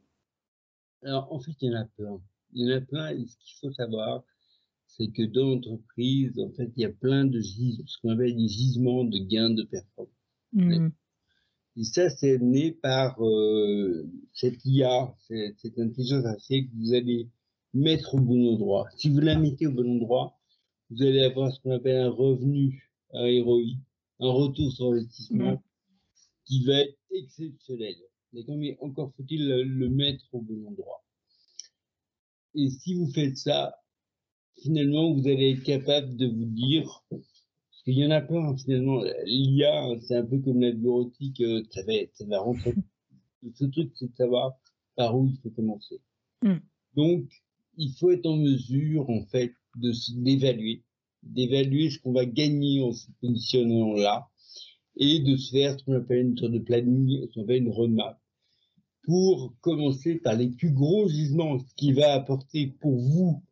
Alors, 1.03 1.31
en 1.31 1.39
fait, 1.39 1.51
il 1.61 1.71
y 1.71 1.75
en 1.75 1.81
a 1.81 1.85
plein. 1.85 2.21
Il 2.53 2.67
y 2.67 2.73
en 2.73 2.77
a 2.77 2.81
plein, 2.81 3.09
et 3.09 3.25
ce 3.25 3.37
qu'il 3.37 3.55
faut 3.59 3.71
savoir, 3.73 4.23
c'est 4.87 5.07
que 5.07 5.23
dans 5.23 5.49
l'entreprise, 5.49 6.39
en 6.39 6.51
fait, 6.51 6.71
il 6.75 6.81
y 6.81 6.85
a 6.85 6.89
plein 6.89 7.25
de 7.25 7.39
gisements, 7.39 7.85
ce 7.87 7.97
qu'on 7.99 8.09
appelle 8.09 8.35
des 8.35 8.47
gisements 8.47 9.03
de 9.03 9.17
gains 9.17 9.49
de 9.49 9.63
performance. 9.63 10.13
Hmm. 10.53 10.89
Et 11.75 11.83
ça, 11.83 12.09
c'est 12.09 12.37
né 12.37 12.71
par 12.71 13.23
euh, 13.23 14.07
cette 14.33 14.63
IA, 14.65 15.15
cette, 15.19 15.59
cette 15.59 15.79
intelligence 15.79 16.25
artificielle 16.25 16.67
que 16.67 16.75
vous 16.75 16.93
allez 16.93 17.27
mettre 17.73 18.15
au 18.15 18.19
bon 18.19 18.53
endroit. 18.53 18.87
Si 18.95 19.09
vous 19.09 19.19
la 19.19 19.37
mettez 19.37 19.65
au 19.65 19.71
bon 19.71 19.95
endroit, 19.95 20.37
vous 20.91 21.01
allez 21.01 21.23
avoir 21.23 21.51
ce 21.51 21.59
qu'on 21.61 21.71
appelle 21.71 21.97
un 21.97 22.09
revenu, 22.09 22.91
un 23.13 23.43
ROI, 23.43 23.77
un 24.19 24.31
retour 24.31 24.71
sur 24.71 24.91
investissement, 24.91 25.61
qui 26.45 26.65
va 26.65 26.79
être 26.79 26.97
exceptionnel. 27.11 27.95
D'accord 28.33 28.57
Mais 28.57 28.77
encore 28.81 29.13
faut-il 29.15 29.47
le, 29.47 29.63
le 29.63 29.89
mettre 29.89 30.25
au 30.33 30.41
bon 30.41 30.67
endroit. 30.67 31.03
Et 32.55 32.69
si 32.69 32.95
vous 32.95 33.11
faites 33.11 33.37
ça, 33.37 33.75
finalement, 34.61 35.13
vous 35.13 35.27
allez 35.27 35.51
être 35.51 35.63
capable 35.63 36.15
de 36.15 36.27
vous 36.27 36.45
dire, 36.45 37.03
parce 37.09 37.83
qu'il 37.83 37.97
y 37.97 38.05
en 38.05 38.11
a 38.11 38.21
plein, 38.21 38.55
finalement, 38.57 39.03
l'IA, 39.25 39.89
c'est 40.01 40.15
un 40.15 40.25
peu 40.25 40.39
comme 40.39 40.61
la 40.61 40.71
bureautique, 40.71 41.41
euh, 41.41 41.63
ça 41.71 41.83
va, 41.83 41.93
ça 42.13 42.25
va 42.25 42.39
rentrer. 42.39 42.73
Ce 43.55 43.65
truc, 43.65 43.91
c'est 43.95 44.09
de 44.09 44.15
savoir 44.15 44.53
par 44.95 45.17
où 45.17 45.27
il 45.27 45.37
faut 45.37 45.49
commencer. 45.49 45.99
Mm. 46.43 46.57
Donc, 46.95 47.25
il 47.77 47.91
faut 47.93 48.11
être 48.11 48.25
en 48.25 48.37
mesure, 48.37 49.09
en 49.09 49.25
fait, 49.25 49.53
de 49.75 49.91
d'évaluer, 50.21 50.83
d'évaluer 51.23 51.89
ce 51.89 51.99
qu'on 51.99 52.13
va 52.13 52.25
gagner 52.25 52.81
en 52.81 52.91
se 52.91 53.07
positionnant 53.21 53.93
là, 53.93 54.27
et 54.97 55.19
de 55.19 55.35
se 55.37 55.51
faire 55.51 55.77
ce 55.79 55.83
qu'on 55.83 55.93
appelle 55.95 56.27
une 56.27 56.37
sorte 56.37 56.51
de 56.51 56.59
planning, 56.59 57.27
ce 57.27 57.33
qu'on 57.33 57.43
appelle 57.43 57.63
une 57.63 57.71
roadmap, 57.71 58.19
pour 59.03 59.53
commencer 59.61 60.15
par 60.15 60.35
les 60.35 60.47
plus 60.49 60.71
gros 60.71 61.07
gisements, 61.09 61.59
ce 61.59 61.73
qui 61.75 61.91
va 61.93 62.13
apporter 62.13 62.67
pour 62.79 62.97
vous, 62.97 63.43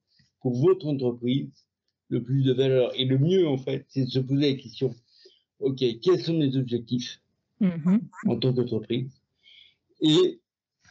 pour 0.41 0.55
votre 0.55 0.87
entreprise, 0.87 1.49
le 2.09 2.23
plus 2.23 2.43
de 2.43 2.53
valeur. 2.53 2.91
Et 2.99 3.05
le 3.05 3.17
mieux, 3.17 3.47
en 3.47 3.57
fait, 3.57 3.85
c'est 3.89 4.05
de 4.05 4.09
se 4.09 4.19
poser 4.19 4.51
la 4.53 4.57
question, 4.61 4.93
OK, 5.59 5.83
quels 6.01 6.21
sont 6.23 6.37
mes 6.37 6.55
objectifs 6.55 7.21
Mhm. 7.59 8.01
en 8.27 8.37
tant 8.37 8.53
qu'entreprise? 8.53 9.11
Et 10.01 10.39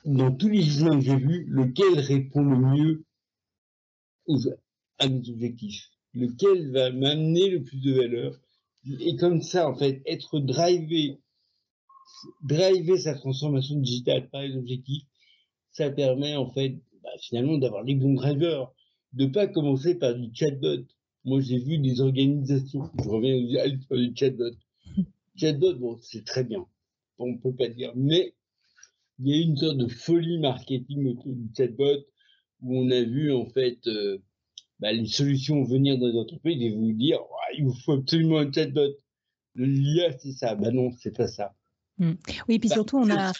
dans 0.04 0.32
tous 0.34 0.48
les 0.48 0.62
gisements 0.62 0.96
que 0.98 1.04
j'ai 1.04 1.16
vus, 1.16 1.44
lequel 1.48 1.98
répond 1.98 2.42
le 2.42 2.58
mieux 2.58 3.04
aux- 4.26 4.38
à 4.98 5.08
mes 5.08 5.28
objectifs? 5.28 5.90
Lequel 6.14 6.72
va 6.72 6.90
m'amener 6.90 7.48
le 7.48 7.62
plus 7.62 7.80
de 7.80 7.92
valeur 7.92 8.38
Et 9.00 9.16
comme 9.16 9.42
ça, 9.42 9.68
en 9.68 9.74
fait, 9.74 10.02
être 10.06 10.40
drivé, 10.40 11.18
driver 12.42 12.98
sa 12.98 13.14
transformation 13.14 13.76
digitale 13.76 14.28
par 14.28 14.42
les 14.42 14.56
objectifs, 14.56 15.04
ça 15.70 15.90
permet, 15.90 16.36
en 16.36 16.50
fait, 16.50 16.76
bah, 17.02 17.10
finalement, 17.20 17.58
d'avoir 17.58 17.84
les 17.84 17.94
bons 17.94 18.14
drivers, 18.14 18.72
de 19.12 19.26
pas 19.26 19.46
commencer 19.46 19.94
par 19.94 20.14
du 20.14 20.30
chatbot. 20.34 20.84
Moi, 21.24 21.40
j'ai 21.40 21.58
vu 21.58 21.78
des 21.78 22.00
organisations, 22.00 22.90
je 23.02 23.08
reviens 23.08 23.62
à 23.62 23.68
du 23.68 24.12
chatbot. 24.16 24.52
Chatbot, 25.36 25.74
bon, 25.74 25.98
c'est 26.02 26.24
très 26.24 26.44
bien, 26.44 26.66
on 27.18 27.38
peut 27.38 27.54
pas 27.54 27.68
dire, 27.68 27.92
mais 27.94 28.34
il 29.20 29.28
y 29.28 29.34
a 29.34 29.42
une 29.42 29.56
sorte 29.56 29.78
de 29.78 29.86
folie 29.86 30.38
marketing 30.38 31.06
autour 31.06 31.32
du 31.32 31.48
chatbot 31.56 32.04
où 32.62 32.78
on 32.78 32.90
a 32.90 33.02
vu, 33.02 33.32
en 33.32 33.46
fait, 33.46 33.86
euh, 33.86 34.18
bah, 34.80 34.92
les 34.92 35.06
solutions 35.06 35.62
venir 35.62 35.98
dans 35.98 36.06
les 36.06 36.18
entreprises 36.18 36.62
et 36.62 36.70
vous 36.70 36.92
dire, 36.92 37.18
il 37.56 37.64
vous 37.64 37.74
faut 37.84 37.92
absolument 37.92 38.38
un 38.38 38.50
chatbot. 38.50 38.96
L'IA, 39.54 40.12
c'est 40.18 40.32
ça. 40.32 40.54
Bah 40.54 40.70
non, 40.70 40.90
c'est 40.98 41.16
pas 41.16 41.26
ça. 41.26 41.54
Mmh. 41.98 42.12
Oui, 42.48 42.58
puis 42.58 42.68
bah, 42.68 42.76
surtout, 42.76 42.96
on 42.96 43.10
a. 43.10 43.32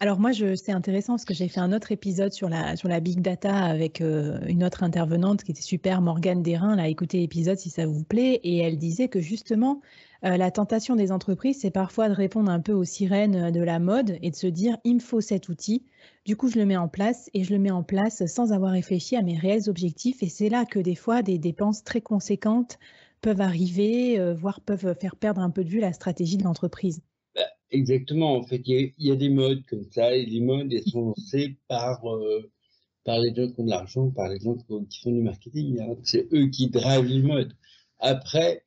Alors 0.00 0.18
moi, 0.18 0.32
je... 0.32 0.54
c'est 0.54 0.72
intéressant 0.72 1.14
parce 1.14 1.26
que 1.26 1.34
j'ai 1.34 1.48
fait 1.48 1.60
un 1.60 1.72
autre 1.72 1.92
épisode 1.92 2.32
sur 2.32 2.48
la 2.48 2.76
sur 2.76 2.88
la 2.88 3.00
big 3.00 3.20
data 3.20 3.54
avec 3.54 4.00
euh, 4.00 4.38
une 4.46 4.64
autre 4.64 4.82
intervenante 4.82 5.42
qui 5.44 5.50
était 5.50 5.62
super, 5.62 6.00
Morgane 6.00 6.42
Derain. 6.42 6.76
Là, 6.76 6.88
écoutez 6.88 7.18
l'épisode 7.18 7.58
si 7.58 7.68
ça 7.68 7.86
vous 7.86 8.04
plaît, 8.04 8.40
et 8.44 8.58
elle 8.58 8.78
disait 8.78 9.08
que 9.08 9.20
justement, 9.20 9.82
euh, 10.24 10.36
la 10.36 10.50
tentation 10.50 10.96
des 10.96 11.12
entreprises, 11.12 11.60
c'est 11.60 11.70
parfois 11.70 12.08
de 12.08 12.14
répondre 12.14 12.50
un 12.50 12.60
peu 12.60 12.72
aux 12.72 12.84
sirènes 12.84 13.50
de 13.50 13.60
la 13.60 13.78
mode 13.78 14.18
et 14.22 14.30
de 14.30 14.36
se 14.36 14.46
dire, 14.46 14.76
il 14.84 14.94
me 14.94 15.00
faut 15.00 15.20
cet 15.20 15.48
outil. 15.48 15.84
Du 16.24 16.36
coup, 16.36 16.48
je 16.48 16.58
le 16.58 16.66
mets 16.66 16.76
en 16.76 16.88
place 16.88 17.30
et 17.34 17.44
je 17.44 17.52
le 17.52 17.58
mets 17.58 17.70
en 17.70 17.82
place 17.82 18.26
sans 18.26 18.52
avoir 18.52 18.72
réfléchi 18.72 19.16
à 19.16 19.22
mes 19.22 19.38
réels 19.38 19.68
objectifs. 19.68 20.22
Et 20.22 20.28
c'est 20.28 20.48
là 20.48 20.64
que 20.64 20.78
des 20.78 20.96
fois, 20.96 21.22
des 21.22 21.38
dépenses 21.38 21.84
très 21.84 22.00
conséquentes 22.00 22.78
peuvent 23.20 23.40
arriver, 23.40 24.18
euh, 24.18 24.34
voire 24.34 24.60
peuvent 24.60 24.94
faire 25.00 25.16
perdre 25.16 25.40
un 25.40 25.50
peu 25.50 25.64
de 25.64 25.68
vue 25.68 25.80
la 25.80 25.92
stratégie 25.92 26.36
de 26.36 26.44
l'entreprise. 26.44 27.00
Exactement. 27.70 28.34
En 28.36 28.42
fait, 28.42 28.62
il 28.66 28.94
y, 28.98 29.10
a 29.10 29.16
des 29.16 29.28
modes 29.28 29.62
comme 29.66 29.84
ça, 29.90 30.14
et 30.14 30.24
les 30.24 30.40
modes 30.40 30.72
elles 30.72 30.88
sont 30.88 31.08
lancés 31.08 31.58
par 31.68 32.06
euh, 32.08 32.50
par 33.04 33.18
les 33.18 33.34
gens 33.34 33.50
qui 33.50 33.60
ont 33.60 33.64
de 33.64 33.70
l'argent, 33.70 34.10
par 34.10 34.28
les 34.28 34.40
gens 34.40 34.54
qui 34.54 35.00
font 35.00 35.12
du 35.12 35.22
marketing. 35.22 35.80
Hein. 35.80 35.96
C'est 36.02 36.32
eux 36.32 36.46
qui 36.48 36.68
drivent 36.68 37.04
les 37.04 37.22
modes. 37.22 37.54
Après, 37.98 38.64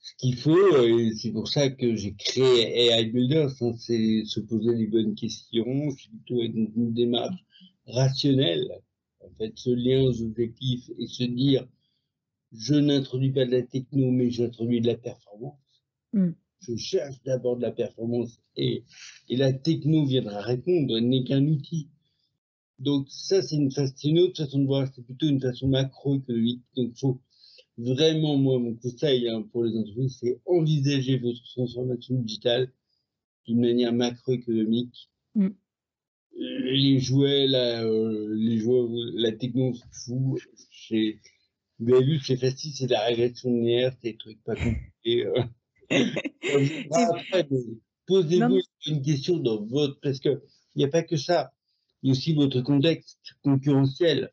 ce 0.00 0.14
qu'il 0.16 0.36
faut, 0.36 0.82
et 0.82 1.12
c'est 1.14 1.32
pour 1.32 1.48
ça 1.48 1.70
que 1.70 1.96
j'ai 1.96 2.14
créé 2.14 2.86
AI 2.86 3.06
Builders, 3.06 3.50
hein, 3.60 3.74
c'est 3.78 4.24
se 4.24 4.40
poser 4.40 4.74
les 4.74 4.86
bonnes 4.86 5.14
questions, 5.14 5.90
c'est 5.90 6.10
plutôt 6.10 6.42
une, 6.42 6.72
une 6.76 6.92
démarche 6.92 7.44
rationnelle. 7.86 8.68
En 9.20 9.30
fait, 9.36 9.52
ce 9.56 9.70
lien 9.70 10.02
aux 10.02 10.22
objectifs 10.22 10.90
et 10.98 11.06
se 11.06 11.24
dire, 11.24 11.66
je 12.52 12.74
n'introduis 12.74 13.32
pas 13.32 13.44
de 13.44 13.50
la 13.50 13.62
techno, 13.62 14.10
mais 14.10 14.30
j'introduis 14.30 14.80
de 14.80 14.86
la 14.86 14.96
performance. 14.96 15.58
Mm 16.12 16.30
je 16.60 16.76
cherche 16.76 17.22
d'abord 17.24 17.56
de 17.56 17.62
la 17.62 17.72
performance 17.72 18.40
et, 18.56 18.84
et 19.28 19.36
la 19.36 19.52
techno 19.52 20.04
viendra 20.04 20.40
répondre, 20.40 20.96
elle 20.96 21.08
n'est 21.08 21.24
qu'un 21.24 21.46
outil. 21.46 21.88
Donc 22.78 23.06
ça, 23.10 23.42
c'est 23.42 23.56
une, 23.56 23.70
une, 24.04 24.18
autre 24.20 24.44
façon 24.44 24.60
de 24.60 24.66
voir, 24.66 24.88
c'est 24.94 25.02
plutôt 25.02 25.26
une 25.26 25.40
façon 25.40 25.68
macroéconomique. 25.68 26.62
Donc 26.76 26.96
faut 26.96 27.20
vraiment, 27.78 28.36
moi, 28.36 28.58
mon 28.58 28.74
conseil 28.74 29.28
hein, 29.28 29.42
pour 29.52 29.64
les 29.64 29.76
entreprises, 29.76 30.18
c'est 30.20 30.40
envisager 30.46 31.18
votre 31.18 31.42
transformation 31.54 32.16
digitale 32.16 32.70
d'une 33.46 33.60
manière 33.60 33.92
macroéconomique. 33.92 35.10
Mm. 35.34 35.48
Les 36.36 37.00
jouets, 37.00 37.46
la, 37.46 37.84
euh, 37.84 38.34
les 38.34 38.58
jouets, 38.58 38.86
la 39.14 39.32
techno, 39.32 39.72
fou. 39.92 40.38
Vous 41.80 41.94
avez 41.94 42.04
vu, 42.04 42.18
c'est 42.20 42.36
facile, 42.36 42.72
c'est 42.74 42.88
la 42.88 43.04
régression 43.04 43.50
linéaire, 43.50 43.92
c'est 43.94 44.12
des 44.12 44.16
trucs 44.16 44.42
pas 44.44 44.54
compliqués. 44.54 45.26
Euh. 45.26 45.42
Posez-vous 48.06 48.60
une 48.86 49.02
question 49.02 49.36
dans 49.38 49.64
votre, 49.64 49.98
parce 50.00 50.18
que 50.18 50.42
il 50.74 50.78
n'y 50.78 50.84
a 50.84 50.88
pas 50.88 51.02
que 51.02 51.16
ça. 51.16 51.52
Il 52.02 52.08
y 52.08 52.10
a 52.10 52.12
aussi 52.12 52.32
votre 52.34 52.60
contexte 52.62 53.18
concurrentiel. 53.42 54.30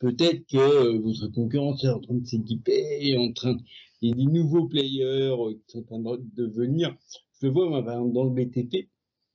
Peut-être 0.00 0.46
que 0.46 0.56
euh, 0.56 0.98
votre 0.98 1.28
concurrence 1.28 1.84
est 1.84 1.88
en 1.88 2.00
train 2.00 2.14
de 2.14 2.26
s'équiper, 2.26 3.16
en 3.18 3.32
train, 3.32 3.56
il 4.00 4.08
y 4.08 4.12
a 4.12 4.16
des 4.16 4.24
nouveaux 4.24 4.66
players 4.66 5.04
euh, 5.04 5.52
qui 5.66 5.72
sont 5.72 5.92
en 5.92 6.02
train 6.02 6.18
de 6.34 6.46
venir. 6.46 6.96
Je 7.40 7.46
le 7.46 7.52
vois, 7.52 7.68
moi, 7.68 7.84
par 7.84 7.94
exemple, 7.94 8.14
dans 8.14 8.24
le 8.24 8.30
BTP. 8.30 8.88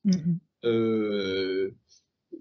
Mm-hmm. 0.05 0.37
Euh, 0.65 1.71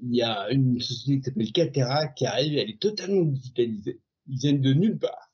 il 0.02 0.14
y 0.14 0.22
a 0.22 0.50
une 0.50 0.80
société 0.80 1.18
qui 1.18 1.24
s'appelle 1.24 1.52
Catera 1.52 2.08
qui 2.08 2.24
arrive, 2.24 2.56
elle 2.56 2.70
est 2.70 2.80
totalement 2.80 3.24
digitalisée. 3.24 4.00
Ils 4.26 4.38
viennent 4.38 4.60
de 4.62 4.72
nulle 4.72 4.98
part. 4.98 5.30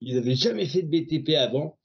Ils 0.00 0.16
n'avaient 0.16 0.34
jamais 0.34 0.66
fait 0.66 0.82
de 0.82 0.88
BTP 0.88 1.34
avant 1.36 1.78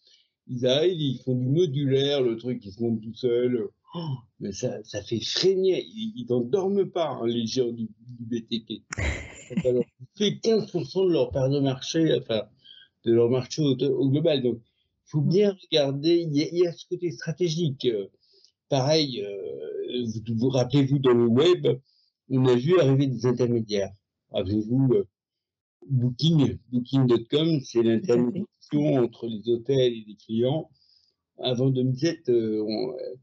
ils 0.49 0.65
arrivent, 0.65 0.99
ils 0.99 1.21
font 1.23 1.35
du 1.35 1.47
modulaire, 1.47 2.21
le 2.21 2.37
truc 2.37 2.59
qui 2.59 2.71
se 2.71 2.81
monte 2.81 3.01
tout 3.01 3.13
seul. 3.13 3.67
Oh, 3.95 4.15
mais 4.39 4.51
ça, 4.51 4.83
ça 4.83 5.01
fait 5.01 5.19
frémir. 5.19 5.77
Ils 5.79 6.25
n'en 6.29 6.41
dorment 6.41 6.89
pas, 6.89 7.09
hein, 7.09 7.25
les 7.25 7.45
gens 7.45 7.71
du, 7.71 7.89
BTP. 8.19 8.83
Alors, 9.65 9.83
fait 10.15 10.31
15% 10.31 11.07
de 11.07 11.13
leur 11.13 11.31
part 11.31 11.49
de 11.49 11.59
marché, 11.59 12.17
enfin, 12.19 12.43
de 13.05 13.13
leur 13.13 13.29
marché 13.29 13.61
au, 13.61 13.75
global. 14.09 14.41
Donc, 14.43 14.59
il 14.59 15.09
faut 15.09 15.21
bien 15.21 15.55
regarder. 15.69 16.27
Il 16.29 16.35
y, 16.35 16.67
a, 16.67 16.73
ce 16.73 16.85
côté 16.87 17.11
stratégique. 17.11 17.87
Pareil, 18.69 19.21
euh, 19.21 20.05
vous 20.25 20.35
vous 20.37 20.49
rappelez-vous 20.49 20.99
dans 20.99 21.13
le 21.13 21.27
web, 21.27 21.67
on 22.29 22.45
a 22.45 22.55
vu 22.55 22.79
arriver 22.79 23.07
des 23.07 23.25
intermédiaires. 23.25 23.93
Avez-vous 24.33 24.89
euh, 24.93 25.07
Booking, 25.89 26.57
Booking.com, 26.69 27.61
c'est 27.61 27.81
entre 28.75 29.27
les 29.27 29.49
hôtels 29.49 29.93
et 29.93 30.05
les 30.07 30.15
clients. 30.15 30.69
Avant 31.39 31.69
2007, 31.69 32.29
euh, 32.29 32.63
on, 32.67 32.93
euh, 32.93 33.15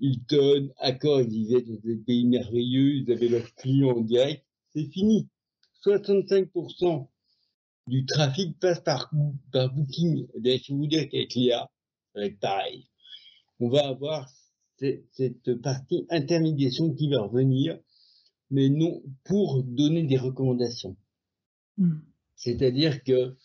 Hilton, 0.00 0.70
Accor, 0.78 1.22
ils 1.22 1.28
vivaient 1.28 1.62
dans 1.62 1.80
des 1.82 1.96
pays 1.96 2.26
merveilleux, 2.26 2.96
ils 2.96 3.12
avaient 3.12 3.28
leurs 3.28 3.54
clients 3.54 3.96
en 3.96 4.00
direct. 4.00 4.44
C'est 4.74 4.86
fini. 4.92 5.28
65% 5.84 7.08
du 7.86 8.04
trafic 8.04 8.58
passe 8.58 8.80
par, 8.80 9.10
par 9.52 9.72
Booking. 9.72 10.26
Eh 10.34 10.40
bien, 10.40 10.58
je 10.62 10.72
vous 10.72 10.86
dire 10.86 11.08
qu'avec 11.08 11.34
l'IA, 11.34 11.70
être 12.16 12.38
pareil. 12.40 12.88
On 13.60 13.68
va 13.68 13.86
avoir 13.88 14.28
cette 14.78 15.60
partie 15.62 16.06
intermédiation 16.10 16.92
qui 16.92 17.08
va 17.08 17.22
revenir, 17.22 17.78
mais 18.50 18.68
non 18.68 19.02
pour 19.24 19.62
donner 19.62 20.02
des 20.02 20.18
recommandations. 20.18 20.96
Hmm. 21.78 21.98
C'est-à-dire 22.34 23.02
que 23.02 23.36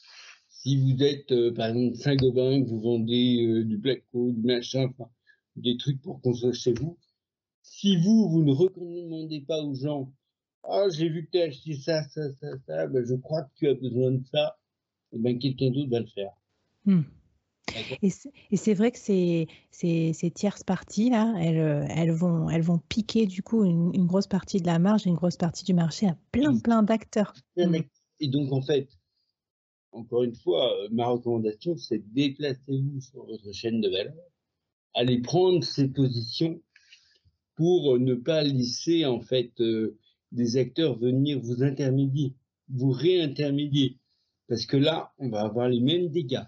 si 0.64 0.78
vous 0.78 1.04
êtes, 1.04 1.32
euh, 1.32 1.52
par 1.52 1.70
exemple, 1.70 1.96
Saint-Gobain, 1.96 2.64
vous 2.64 2.80
vendez 2.80 3.46
euh, 3.48 3.64
du 3.64 3.78
Blacko, 3.78 4.32
du 4.32 4.42
machin, 4.44 4.90
enfin, 4.90 5.10
des 5.56 5.76
trucs 5.78 6.00
pour 6.02 6.22
construire 6.22 6.54
chez 6.54 6.74
vous, 6.74 6.98
si 7.64 7.98
vous, 7.98 8.30
vous 8.30 8.44
ne 8.44 8.52
recommandez 8.52 9.42
pas 9.42 9.62
aux 9.64 9.74
gens, 9.74 10.14
ah, 10.64 10.86
j'ai 10.92 11.10
vu 11.10 11.26
que 11.26 11.32
tu 11.32 11.40
as 11.40 11.46
acheté 11.46 11.74
ça, 11.74 12.04
ça, 12.04 12.32
ça, 12.34 12.48
ça, 12.68 12.88
ben, 12.88 13.04
je 13.04 13.16
crois 13.16 13.42
que 13.42 13.50
tu 13.56 13.68
as 13.68 13.74
besoin 13.74 14.12
de 14.12 14.24
ça, 14.32 14.60
et 15.12 15.16
eh 15.16 15.20
ben, 15.20 15.40
quelqu'un 15.40 15.72
d'autre 15.72 15.90
va 15.90 16.00
le 16.00 16.08
faire. 16.08 16.32
Hmm. 16.86 17.02
Et 18.02 18.58
c'est 18.58 18.74
vrai 18.74 18.92
que 18.92 19.00
ces, 19.00 19.48
ces, 19.72 20.14
ces, 20.14 20.30
tierces 20.30 20.64
parties 20.64 21.10
là, 21.10 21.34
elles, 21.40 21.58
euh, 21.58 21.86
elles, 21.90 22.12
vont, 22.12 22.50
elles 22.50 22.62
vont 22.62 22.80
piquer 22.90 23.26
du 23.26 23.44
coup 23.44 23.64
une, 23.64 23.92
une, 23.96 24.08
grosse 24.08 24.28
partie 24.28 24.60
de 24.60 24.68
la 24.68 24.78
marge, 24.78 25.06
une 25.06 25.16
grosse 25.16 25.38
partie 25.38 25.64
du 25.64 25.74
marché 25.74 26.08
à 26.08 26.18
plein 26.32 26.60
plein 26.60 26.84
d'acteurs. 26.84 27.34
Et 27.56 28.28
donc, 28.28 28.52
en 28.52 28.62
fait, 28.62 28.90
encore 29.92 30.24
une 30.24 30.36
fois, 30.36 30.74
euh, 30.78 30.88
ma 30.92 31.08
recommandation, 31.08 31.78
c'est 31.78 32.00
déplacez-vous 32.14 33.02
sur 33.02 33.26
votre 33.26 33.52
chaîne 33.52 33.82
de 33.82 33.90
valeur, 33.90 34.16
allez 34.94 35.22
prendre 35.22 35.64
ces 35.64 35.88
positions 35.88 36.62
pour 37.56 38.00
ne 38.00 38.16
pas 38.16 38.44
laisser, 38.44 39.06
en 39.06 39.20
fait, 39.22 39.52
euh, 39.62 39.98
des 40.32 40.58
acteurs 40.58 40.98
venir 40.98 41.40
vous 41.40 41.64
intermédier, 41.64 42.36
vous 42.70 42.92
réintermédier. 42.92 44.00
Parce 44.48 44.66
que 44.66 44.78
là, 44.78 45.14
on 45.18 45.30
va 45.30 45.42
avoir 45.42 45.70
les 45.70 45.80
mêmes 45.80 46.10
dégâts. 46.10 46.44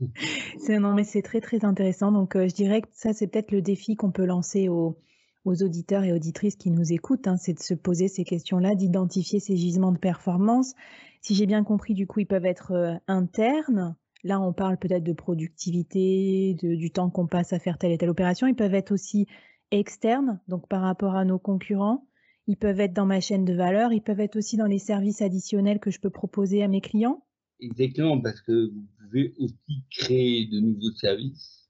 C'est, 0.58 0.78
non, 0.78 0.94
mais 0.94 1.02
c'est 1.02 1.22
très, 1.22 1.40
très 1.40 1.64
intéressant. 1.64 2.12
Donc, 2.12 2.36
euh, 2.36 2.46
je 2.48 2.54
dirais 2.54 2.82
que 2.82 2.88
ça, 2.92 3.12
c'est 3.12 3.26
peut-être 3.26 3.50
le 3.50 3.62
défi 3.62 3.96
qu'on 3.96 4.12
peut 4.12 4.26
lancer 4.26 4.68
aux, 4.68 4.96
aux 5.44 5.62
auditeurs 5.62 6.04
et 6.04 6.12
auditrices 6.12 6.56
qui 6.56 6.70
nous 6.70 6.92
écoutent, 6.92 7.26
hein, 7.26 7.36
c'est 7.36 7.54
de 7.54 7.62
se 7.62 7.74
poser 7.74 8.08
ces 8.08 8.24
questions-là, 8.24 8.74
d'identifier 8.74 9.40
ces 9.40 9.56
gisements 9.56 9.92
de 9.92 9.98
performance. 9.98 10.74
Si 11.20 11.34
j'ai 11.34 11.46
bien 11.46 11.64
compris, 11.64 11.94
du 11.94 12.06
coup, 12.06 12.20
ils 12.20 12.26
peuvent 12.26 12.46
être 12.46 12.72
euh, 12.72 12.94
internes. 13.06 13.96
Là, 14.24 14.40
on 14.40 14.52
parle 14.52 14.78
peut-être 14.78 15.04
de 15.04 15.12
productivité, 15.12 16.54
de, 16.60 16.74
du 16.74 16.90
temps 16.90 17.10
qu'on 17.10 17.26
passe 17.26 17.52
à 17.52 17.58
faire 17.58 17.78
telle 17.78 17.92
et 17.92 17.98
telle 17.98 18.10
opération. 18.10 18.46
Ils 18.46 18.56
peuvent 18.56 18.74
être 18.74 18.92
aussi 18.92 19.26
externes, 19.70 20.40
donc 20.48 20.68
par 20.68 20.82
rapport 20.82 21.14
à 21.14 21.24
nos 21.24 21.38
concurrents. 21.38 22.06
Ils 22.46 22.56
peuvent 22.56 22.80
être 22.80 22.94
dans 22.94 23.06
ma 23.06 23.20
chaîne 23.20 23.44
de 23.44 23.54
valeur. 23.54 23.92
Ils 23.92 24.02
peuvent 24.02 24.20
être 24.20 24.36
aussi 24.36 24.56
dans 24.56 24.66
les 24.66 24.78
services 24.78 25.22
additionnels 25.22 25.80
que 25.80 25.90
je 25.90 26.00
peux 26.00 26.10
proposer 26.10 26.62
à 26.62 26.68
mes 26.68 26.80
clients. 26.80 27.22
Exactement, 27.60 28.20
parce 28.20 28.40
que 28.40 28.70
vous 28.72 28.86
pouvez 28.98 29.34
aussi 29.38 29.84
créer 29.90 30.46
de 30.46 30.60
nouveaux 30.60 30.92
services 30.92 31.68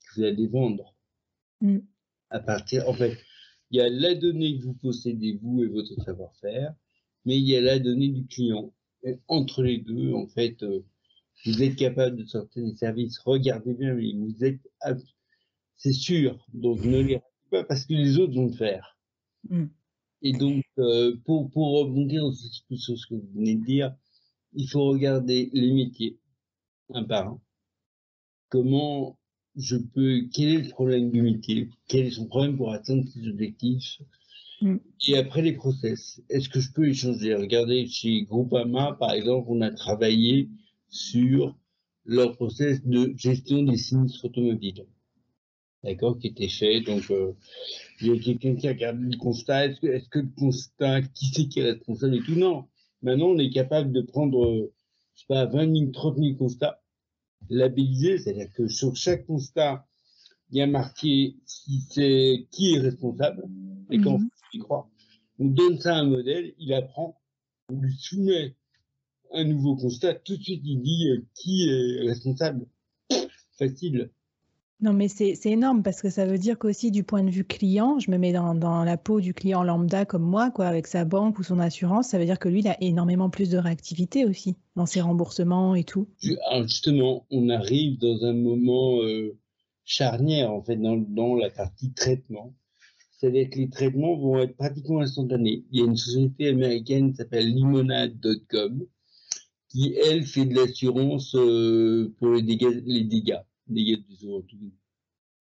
que 0.00 0.20
vous 0.20 0.26
allez 0.26 0.46
vendre. 0.46 0.94
Mm 1.60 1.78
à 2.30 2.40
partir, 2.40 2.88
en 2.88 2.94
fait, 2.94 3.16
il 3.70 3.78
y 3.78 3.80
a 3.80 3.88
la 3.88 4.14
donnée 4.14 4.58
que 4.58 4.64
vous 4.64 4.74
possédez, 4.74 5.38
vous 5.42 5.62
et 5.62 5.68
votre 5.68 5.94
savoir-faire, 6.02 6.74
mais 7.24 7.36
il 7.36 7.48
y 7.48 7.56
a 7.56 7.60
la 7.60 7.78
donnée 7.78 8.08
du 8.08 8.26
client. 8.26 8.72
Et 9.02 9.18
entre 9.28 9.62
les 9.62 9.78
deux, 9.78 10.12
en 10.12 10.26
fait, 10.26 10.62
euh, 10.62 10.84
vous 11.44 11.62
êtes 11.62 11.76
capable 11.76 12.16
de 12.16 12.24
sortir 12.24 12.64
des 12.64 12.74
services. 12.74 13.18
Regardez 13.18 13.74
bien, 13.74 13.94
mais 13.94 14.12
vous 14.12 14.44
êtes, 14.44 14.60
c'est 15.76 15.92
sûr. 15.92 16.46
Donc 16.54 16.84
ne 16.84 17.00
les 17.00 17.16
ratez 17.16 17.50
pas 17.50 17.64
parce 17.64 17.84
que 17.84 17.94
les 17.94 18.18
autres 18.18 18.34
vont 18.34 18.46
le 18.46 18.52
faire. 18.52 18.98
Mm. 19.48 19.66
Et 20.22 20.32
donc, 20.32 20.64
euh, 20.78 21.16
pour, 21.24 21.50
pour 21.50 21.78
rebondir 21.78 22.24
sur 22.32 22.98
ce 22.98 23.06
que 23.06 23.14
vous 23.14 23.30
venez 23.34 23.56
de 23.56 23.64
dire, 23.64 23.94
il 24.54 24.68
faut 24.68 24.86
regarder 24.86 25.50
les 25.52 25.72
métiers 25.72 26.18
un 26.94 27.04
par 27.04 27.28
un. 27.28 27.40
Comment 28.48 29.18
je 29.56 29.76
peux, 29.76 30.22
quel 30.32 30.48
est 30.48 30.62
le 30.62 30.68
problème 30.68 31.10
du 31.10 31.22
métier, 31.22 31.70
quel 31.88 32.06
est 32.06 32.10
son 32.10 32.26
problème 32.26 32.56
pour 32.56 32.72
atteindre 32.72 33.04
ses 33.08 33.26
objectifs, 33.28 34.00
mm. 34.60 34.76
et 35.08 35.16
après 35.16 35.42
les 35.42 35.52
process. 35.52 36.20
Est-ce 36.28 36.48
que 36.48 36.60
je 36.60 36.72
peux 36.72 36.88
échanger? 36.88 37.34
Regardez, 37.34 37.86
chez 37.86 38.22
Groupama, 38.22 38.96
par 38.98 39.12
exemple, 39.12 39.46
on 39.50 39.60
a 39.62 39.70
travaillé 39.70 40.50
sur 40.88 41.56
leur 42.04 42.36
process 42.36 42.84
de 42.84 43.12
gestion 43.16 43.62
des 43.62 43.76
sinistres 43.76 44.24
automobiles. 44.24 44.86
d'accord, 45.82 46.18
qui 46.18 46.28
était 46.28 46.48
fait. 46.48 46.80
Donc, 46.80 47.10
euh, 47.10 47.32
il 48.00 48.08
y 48.08 48.12
a 48.12 48.18
quelqu'un 48.18 48.54
qui 48.56 48.68
a 48.68 48.72
regardé 48.72 49.06
le 49.10 49.18
constat. 49.18 49.66
Est-ce 49.66 49.80
que, 49.80 49.86
est 49.86 50.08
que, 50.08 50.18
le 50.20 50.30
constat, 50.36 51.02
qui 51.02 51.26
c'est 51.26 51.48
qui 51.48 51.60
est 51.60 51.72
responsable 51.72 52.16
et 52.16 52.20
tout? 52.20 52.34
Non. 52.34 52.66
Maintenant, 53.02 53.28
on 53.28 53.38
est 53.38 53.50
capable 53.50 53.92
de 53.92 54.02
prendre, 54.02 54.70
je 55.14 55.20
sais 55.20 55.26
pas, 55.28 55.46
20 55.46 55.76
000, 55.76 55.90
30 55.92 56.18
000 56.18 56.34
constats, 56.36 56.82
labellisés, 57.48 58.18
c'est-à-dire 58.18 58.52
que 58.52 58.68
sur 58.68 58.96
chaque 58.96 59.26
constat, 59.26 59.86
il 60.50 60.58
y 60.58 60.62
a 60.62 60.66
marqué 60.66 61.36
si 61.44 61.80
c'est 61.90 62.46
qui 62.50 62.74
est 62.74 62.78
responsable 62.78 63.44
et 63.90 63.98
quand 63.98 64.18
mmh. 64.18 64.30
il 64.54 64.60
croit. 64.60 64.88
On 65.38 65.46
donne 65.46 65.78
ça 65.78 65.94
à 65.94 65.98
un 65.98 66.04
modèle, 66.04 66.54
il 66.58 66.72
apprend, 66.72 67.20
on 67.68 67.80
lui 67.80 67.94
soumet 67.98 68.56
un 69.32 69.44
nouveau 69.44 69.76
constat, 69.76 70.14
tout 70.14 70.36
de 70.36 70.42
suite 70.42 70.62
il 70.64 70.80
dit 70.82 71.08
euh, 71.10 71.22
qui 71.34 71.68
est 71.68 72.08
responsable. 72.08 72.66
Facile. 73.58 74.10
Non, 74.80 74.92
mais 74.92 75.08
c'est 75.08 75.38
énorme 75.46 75.82
parce 75.82 76.02
que 76.02 76.10
ça 76.10 76.26
veut 76.26 76.36
dire 76.36 76.58
qu'aussi 76.58 76.90
du 76.90 77.02
point 77.02 77.24
de 77.24 77.30
vue 77.30 77.44
client, 77.44 77.98
je 77.98 78.10
me 78.10 78.18
mets 78.18 78.32
dans, 78.32 78.84
la 78.84 78.96
peau 78.98 79.22
du 79.22 79.32
client 79.32 79.62
lambda 79.62 80.04
comme 80.04 80.22
moi, 80.22 80.50
quoi, 80.50 80.66
avec 80.66 80.86
sa 80.86 81.06
banque 81.06 81.38
ou 81.38 81.42
son 81.42 81.58
assurance, 81.58 82.08
ça 82.08 82.18
veut 82.18 82.26
dire 82.26 82.38
que 82.38 82.50
lui, 82.50 82.60
il 82.60 82.68
a 82.68 82.76
énormément 82.82 83.30
plus 83.30 83.48
de 83.48 83.56
réactivité 83.56 84.26
aussi 84.26 84.54
dans 84.74 84.84
ses 84.84 85.00
remboursements 85.00 85.74
et 85.74 85.84
tout. 85.84 86.08
Justement, 86.20 87.26
on 87.30 87.48
arrive 87.48 87.98
dans 87.98 88.22
un 88.26 88.34
moment 88.34 89.02
euh, 89.02 89.34
charnière 89.86 90.52
en 90.52 90.62
fait 90.62 90.76
dans, 90.76 90.98
dans 90.98 91.34
la 91.34 91.48
partie 91.48 91.94
traitement. 91.94 92.52
C'est-à-dire 93.12 93.48
que 93.48 93.56
les 93.56 93.70
traitements 93.70 94.14
vont 94.14 94.40
être 94.40 94.56
pratiquement 94.56 95.00
instantanés. 95.00 95.64
Il 95.72 95.80
y 95.80 95.82
a 95.82 95.86
une 95.86 95.96
société 95.96 96.48
américaine 96.48 97.12
qui 97.12 97.16
s'appelle 97.16 97.46
limonade.com 97.46 98.84
qui, 99.70 99.94
elle, 99.94 100.24
fait 100.24 100.44
de 100.44 100.54
l'assurance 100.54 101.34
euh, 101.34 102.14
pour 102.18 102.32
les 102.32 102.42
dégâts, 102.42 102.82
les 102.84 103.04
dégâts 103.04 103.40
dégâts 103.68 104.02
des 104.08 104.26
eaux, 104.26 104.44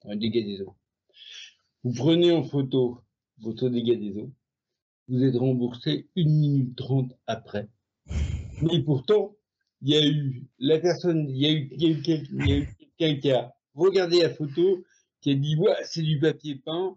un 0.06 0.16
dégât 0.16 0.42
des 0.42 0.62
eaux. 0.62 0.76
Vous 1.84 1.94
prenez 1.94 2.32
en 2.32 2.44
photo 2.44 3.02
votre 3.40 3.70
dégât 3.70 3.96
des 3.96 4.18
eaux, 4.18 4.32
vous 5.08 5.24
êtes 5.24 5.36
remboursé 5.36 6.08
une 6.16 6.40
minute 6.40 6.76
trente 6.76 7.14
après. 7.28 7.70
Mais 8.62 8.82
pourtant, 8.82 9.36
il 9.82 9.90
y 9.90 9.98
a 9.98 10.06
eu 10.06 10.48
la 10.60 10.80
personne, 10.80 11.30
il 11.30 11.38
y 11.38 11.46
a 11.46 11.52
eu, 11.52 11.70
il 11.72 11.84
y 11.84 11.86
a 11.86 11.90
eu 11.90 12.68
quelqu'un 12.98 13.20
qui 13.20 13.32
a 13.32 13.54
regardé 13.76 14.22
la 14.22 14.30
photo, 14.30 14.84
qui 15.22 15.32
a 15.32 15.36
dit 15.36 15.56
ouais, 15.58 15.76
c'est 15.84 16.02
du 16.02 16.20
papier 16.20 16.56
peint, 16.56 16.96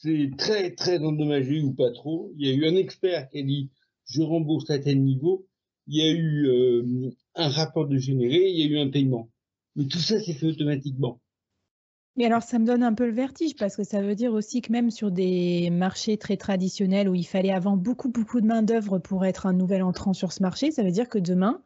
c'est 0.00 0.30
très 0.38 0.70
très 0.74 0.98
endommagé 1.00 1.60
ou 1.60 1.72
pas 1.72 1.90
trop. 1.90 2.32
Il 2.36 2.46
y 2.46 2.50
a 2.50 2.54
eu 2.54 2.66
un 2.66 2.76
expert 2.76 3.28
qui 3.28 3.40
a 3.40 3.42
dit 3.42 3.70
je 4.06 4.22
rembourse 4.22 4.70
à 4.70 4.78
tel 4.78 5.02
niveau. 5.02 5.46
Il 5.88 5.96
y 5.96 6.02
a 6.02 6.10
eu 6.10 6.46
euh, 6.46 7.10
un 7.34 7.48
rapport 7.48 7.88
de 7.88 7.98
généré, 7.98 8.48
il 8.48 8.58
y 8.58 8.62
a 8.62 8.66
eu 8.66 8.78
un 8.78 8.88
paiement. 8.88 9.31
Mais 9.76 9.84
tout 9.84 9.98
ça, 9.98 10.20
c'est 10.20 10.34
fait 10.34 10.46
automatiquement. 10.46 11.20
Mais 12.16 12.26
alors, 12.26 12.42
ça 12.42 12.58
me 12.58 12.66
donne 12.66 12.82
un 12.82 12.92
peu 12.92 13.06
le 13.06 13.12
vertige 13.12 13.56
parce 13.56 13.74
que 13.74 13.84
ça 13.84 14.02
veut 14.02 14.14
dire 14.14 14.34
aussi 14.34 14.60
que 14.60 14.70
même 14.70 14.90
sur 14.90 15.10
des 15.10 15.70
marchés 15.70 16.18
très 16.18 16.36
traditionnels 16.36 17.08
où 17.08 17.14
il 17.14 17.26
fallait 17.26 17.52
avant 17.52 17.78
beaucoup, 17.78 18.10
beaucoup 18.10 18.42
de 18.42 18.46
main-d'œuvre 18.46 18.98
pour 18.98 19.24
être 19.24 19.46
un 19.46 19.54
nouvel 19.54 19.82
entrant 19.82 20.12
sur 20.12 20.32
ce 20.32 20.42
marché, 20.42 20.70
ça 20.70 20.82
veut 20.82 20.90
dire 20.90 21.08
que 21.08 21.18
demain, 21.18 21.62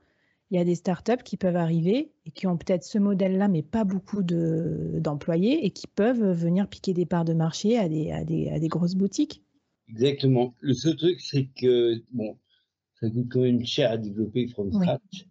il 0.52 0.56
y 0.56 0.60
a 0.60 0.64
des 0.64 0.76
startups 0.76 1.24
qui 1.24 1.36
peuvent 1.36 1.56
arriver 1.56 2.12
et 2.24 2.30
qui 2.30 2.46
ont 2.46 2.56
peut-être 2.56 2.84
ce 2.84 2.98
modèle-là, 2.98 3.48
mais 3.48 3.62
pas 3.62 3.82
beaucoup 3.82 4.22
d'employés 4.22 5.66
et 5.66 5.70
qui 5.70 5.88
peuvent 5.88 6.30
venir 6.30 6.68
piquer 6.68 6.94
des 6.94 7.06
parts 7.06 7.24
de 7.24 7.34
marché 7.34 7.76
à 7.76 7.88
des, 7.88 8.12
à 8.12 8.22
des, 8.22 8.48
à 8.50 8.60
des 8.60 8.68
grosses 8.68 8.94
boutiques. 8.94 9.42
Exactement. 9.88 10.54
Le 10.60 10.74
seul 10.74 10.94
truc, 10.94 11.20
c'est 11.20 11.48
que, 11.56 12.00
bon, 12.12 12.38
ça 13.00 13.10
coûte 13.10 13.26
quand 13.28 13.40
même 13.40 13.64
cher 13.64 13.90
à 13.90 13.96
développer 13.96 14.46
from 14.46 14.72
scratch. 14.72 15.26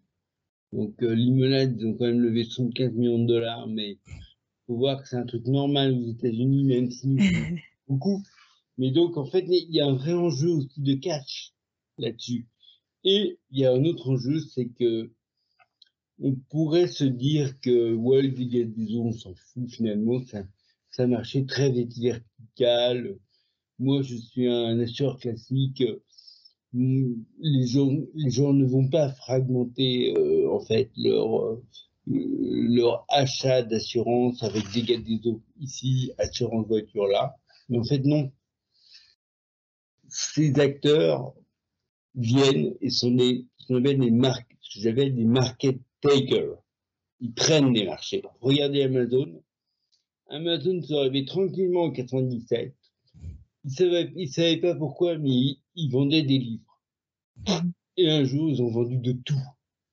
Donc 0.75 1.01
euh, 1.03 1.15
limonade, 1.15 1.77
ils 1.79 1.87
ont 1.87 1.93
quand 1.93 2.05
même 2.05 2.19
levé 2.19 2.43
75 2.43 2.91
millions 2.95 3.19
de 3.19 3.27
dollars, 3.27 3.65
mais 3.67 3.97
faut 4.67 4.75
voir 4.75 5.01
que 5.01 5.07
c'est 5.07 5.15
un 5.15 5.25
truc 5.25 5.45
normal 5.47 5.93
aux 5.93 6.11
États-Unis, 6.11 6.65
même 6.65 6.91
si 6.91 7.07
nous 7.07 7.17
beaucoup. 7.87 8.21
Mais 8.77 8.91
donc 8.91 9.15
en 9.15 9.25
fait, 9.25 9.45
il 9.47 9.73
y 9.73 9.79
a 9.79 9.87
un 9.87 9.95
vrai 9.95 10.11
enjeu 10.11 10.49
aussi 10.49 10.81
de 10.81 10.95
cash 10.95 11.53
là-dessus. 11.97 12.47
Et 13.05 13.39
il 13.51 13.59
y 13.59 13.65
a 13.65 13.71
un 13.71 13.85
autre 13.85 14.09
enjeu, 14.09 14.39
c'est 14.39 14.67
que 14.67 15.13
on 16.19 16.35
pourrait 16.49 16.87
se 16.87 17.05
dire 17.05 17.57
que 17.61 17.93
ouais, 17.93 18.27
des 18.27 18.97
on 18.97 19.13
s'en 19.13 19.33
fout 19.33 19.69
finalement, 19.69 20.19
c'est 20.25 21.03
un 21.03 21.07
marché 21.07 21.45
très 21.45 21.71
vertical. 21.71 23.17
Moi, 23.79 24.01
je 24.01 24.15
suis 24.15 24.47
un 24.47 24.77
assureur 24.79 25.19
classique 25.19 25.83
les 26.75 27.67
gens, 27.67 27.89
les 28.15 28.29
gens 28.29 28.53
ne 28.53 28.65
vont 28.65 28.89
pas 28.89 29.09
fragmenter 29.09 30.13
euh, 30.17 30.49
en 30.51 30.59
fait 30.59 30.91
leur 30.97 31.41
euh, 31.41 31.63
leur 32.07 33.05
achat 33.09 33.63
d'assurance 33.63 34.43
avec 34.43 34.63
dégâts 34.73 35.01
des 35.01 35.27
eaux 35.27 35.41
ici, 35.59 36.11
assurance 36.17 36.67
voiture 36.67 37.07
là. 37.07 37.35
Mais 37.69 37.79
en 37.79 37.83
fait 37.83 37.99
non. 37.99 38.31
Ces 40.07 40.59
acteurs 40.59 41.33
viennent 42.13 42.75
et 42.81 42.89
sont 42.89 43.11
des, 43.11 43.47
sont 43.57 43.79
des 43.79 44.11
marques, 44.11 44.55
j'avais 44.61 45.09
des 45.09 45.25
market 45.25 45.79
takers. 46.01 46.57
Ils 47.21 47.33
prennent 47.33 47.73
les 47.73 47.85
marchés. 47.85 48.21
Regardez 48.41 48.83
Amazon. 48.83 49.41
Amazon 50.27 50.81
se 50.81 50.93
réveille 50.93 51.25
tranquillement 51.25 51.83
en 51.85 51.91
97. 51.91 52.75
Ils 53.63 53.71
savaient, 53.71 54.11
ils 54.15 54.29
savaient 54.29 54.57
pas 54.57 54.75
pourquoi, 54.75 55.17
mais 55.17 55.57
ils 55.75 55.91
vendaient 55.91 56.23
des 56.23 56.37
livres. 56.37 56.81
Et 57.97 58.09
un 58.09 58.23
jour, 58.23 58.49
ils 58.49 58.61
ont 58.61 58.71
vendu 58.71 58.97
de 58.97 59.13
tout. 59.13 59.41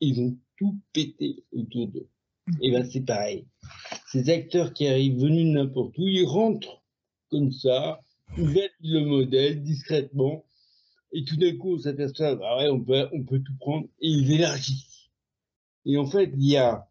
Ils 0.00 0.20
ont 0.20 0.36
tout 0.56 0.78
pété 0.92 1.44
autour 1.52 1.88
d'eux. 1.88 2.08
Et 2.60 2.72
ben 2.72 2.84
c'est 2.84 3.02
pareil. 3.02 3.46
Ces 4.08 4.28
acteurs 4.30 4.72
qui 4.72 4.86
arrivent 4.86 5.20
venus 5.20 5.46
de 5.46 5.52
n'importe 5.52 5.96
où, 5.98 6.08
ils 6.08 6.24
rentrent 6.24 6.82
comme 7.30 7.52
ça, 7.52 8.00
ils 8.36 8.44
valident 8.44 8.70
le 8.80 9.04
modèle 9.04 9.62
discrètement, 9.62 10.44
et 11.12 11.24
tout 11.24 11.36
d'un 11.36 11.56
coup, 11.56 11.74
on 11.74 11.78
s'aperçoit, 11.78 12.38
ah 12.42 12.56
ouais, 12.58 12.68
on 12.68 12.82
peut, 12.82 13.08
on 13.12 13.22
peut 13.24 13.40
tout 13.40 13.56
prendre, 13.58 13.86
et 14.00 14.08
ils 14.08 14.32
élargissent. 14.32 15.10
Et 15.84 15.96
en 15.96 16.06
fait, 16.06 16.32
il 16.36 16.48
y 16.48 16.56
a, 16.56 16.88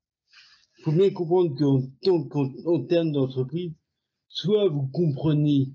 faut 0.84 0.91
bien 0.91 1.10
comprendre 1.12 1.56
qu'en 1.58 2.84
termes 2.86 3.12
d'entreprise, 3.12 3.73
soit 4.27 4.69
vous 4.69 4.88
comprenez 4.88 5.69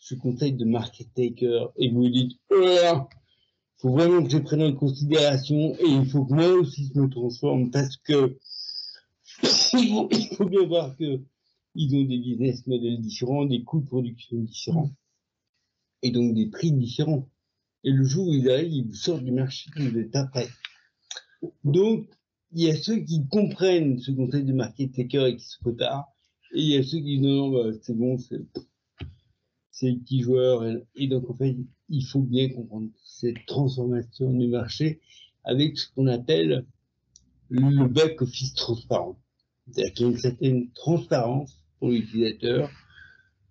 ce 0.00 0.14
concept 0.14 0.56
de 0.56 0.64
market 0.64 1.12
taker 1.14 1.68
et 1.76 1.90
vous 1.90 2.08
dites, 2.08 2.32
oh, 2.50 3.08
faut 3.76 3.92
vraiment 3.92 4.24
que 4.24 4.30
je 4.30 4.38
prenne 4.38 4.62
en 4.62 4.72
considération 4.72 5.74
et 5.76 5.86
il 5.86 6.06
faut 6.06 6.24
que 6.24 6.34
moi 6.34 6.48
aussi 6.48 6.90
je 6.92 7.00
me 7.00 7.08
transforme 7.08 7.70
parce 7.70 7.96
que 7.98 8.38
il 9.74 10.34
faut, 10.36 10.46
bien 10.46 10.66
voir 10.66 10.96
que 10.96 11.20
ils 11.74 11.94
ont 11.94 12.04
des 12.04 12.18
business 12.18 12.66
models 12.66 13.00
différents, 13.00 13.44
des 13.44 13.62
coûts 13.62 13.80
de 13.80 13.86
production 13.86 14.36
différents 14.38 14.90
et 16.02 16.10
donc 16.10 16.34
des 16.34 16.46
prix 16.46 16.72
différents. 16.72 17.28
Et 17.84 17.92
le 17.92 18.04
jour 18.04 18.28
où 18.28 18.32
ils 18.32 18.50
arrivent, 18.50 18.72
ils 18.72 18.86
vous 18.86 18.94
sortent 18.94 19.24
du 19.24 19.32
marché, 19.32 19.70
vous 19.76 19.96
êtes 19.98 20.14
après. 20.16 20.48
Donc, 21.64 22.08
il 22.52 22.64
y 22.64 22.70
a 22.70 22.76
ceux 22.76 22.98
qui 22.98 23.26
comprennent 23.28 23.98
ce 23.98 24.10
concept 24.10 24.44
de 24.44 24.52
market 24.52 24.92
taker 24.92 25.26
et 25.26 25.36
qui 25.36 25.44
se 25.46 25.56
retardent, 25.64 26.04
et 26.52 26.60
il 26.60 26.68
y 26.68 26.76
a 26.76 26.82
ceux 26.82 26.98
qui 26.98 27.18
disent 27.18 27.20
non 27.20 27.50
bah, 27.50 27.70
c'est 27.82 27.96
bon, 27.96 28.18
c'est 28.18 28.40
c'est 29.80 29.92
petits 29.94 30.22
joueurs. 30.22 30.64
Et 30.94 31.08
donc, 31.08 31.28
en 31.30 31.34
fait, 31.34 31.56
il 31.88 32.04
faut 32.04 32.20
bien 32.20 32.50
comprendre 32.50 32.90
cette 33.02 33.46
transformation 33.46 34.30
du 34.32 34.46
marché 34.48 35.00
avec 35.44 35.78
ce 35.78 35.88
qu'on 35.94 36.06
appelle 36.06 36.66
le 37.48 37.88
back-office 37.88 38.54
transparent. 38.54 39.18
C'est-à-dire 39.70 39.94
qu'il 39.94 40.06
y 40.06 40.08
a 40.08 40.12
une 40.12 40.18
certaine 40.18 40.70
transparence 40.72 41.58
pour 41.78 41.88
l'utilisateur 41.88 42.70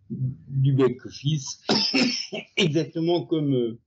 du 0.10 0.74
back-office, 0.74 1.62
exactement 2.58 3.26
comme 3.26 3.54
euh, 3.54 3.80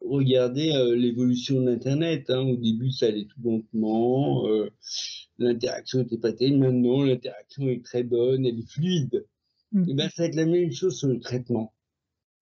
regardez 0.00 0.72
euh, 0.72 0.96
l'évolution 0.96 1.60
de 1.60 1.70
l'Internet. 1.70 2.30
Hein. 2.30 2.40
Au 2.40 2.56
début, 2.56 2.90
ça 2.90 3.06
allait 3.06 3.26
tout 3.26 3.40
lentement, 3.42 4.46
euh, 4.48 4.70
l'interaction 5.38 6.00
n'était 6.00 6.18
pas 6.18 6.32
telle. 6.32 6.58
Maintenant, 6.58 7.02
l'interaction 7.02 7.68
est 7.68 7.84
très 7.84 8.02
bonne, 8.02 8.46
elle 8.46 8.58
est 8.58 8.70
fluide. 8.70 9.26
Et 9.74 9.80
eh 9.88 9.94
ben, 9.94 10.08
ça 10.08 10.22
va 10.22 10.28
être 10.28 10.34
la 10.34 10.46
même 10.46 10.72
chose 10.72 10.98
sur 10.98 11.08
le 11.08 11.20
traitement. 11.20 11.74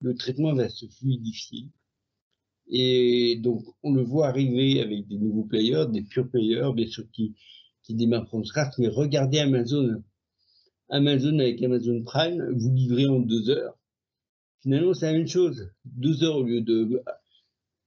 Le 0.00 0.14
traitement 0.14 0.54
va 0.54 0.68
se 0.68 0.86
fluidifier. 0.86 1.68
Et 2.68 3.36
donc, 3.42 3.64
on 3.82 3.92
le 3.92 4.02
voit 4.02 4.28
arriver 4.28 4.80
avec 4.80 5.06
des 5.08 5.18
nouveaux 5.18 5.44
players, 5.44 5.86
des 5.90 6.02
pure 6.02 6.28
players, 6.28 6.70
bien 6.74 6.86
sûr, 6.86 7.04
qui, 7.10 7.34
qui 7.82 7.94
démarrent 7.94 8.28
from 8.28 8.44
scratch. 8.44 8.74
Mais 8.78 8.88
regardez 8.88 9.38
Amazon. 9.38 10.02
Amazon 10.88 11.38
avec 11.40 11.60
Amazon 11.62 12.02
Prime, 12.04 12.48
vous 12.56 12.72
livrez 12.72 13.08
en 13.08 13.18
deux 13.18 13.50
heures. 13.50 13.76
Finalement, 14.62 14.94
c'est 14.94 15.06
la 15.06 15.18
même 15.18 15.26
chose. 15.26 15.68
Deux 15.84 16.22
heures 16.22 16.36
au 16.36 16.44
lieu 16.44 16.60
de, 16.60 17.02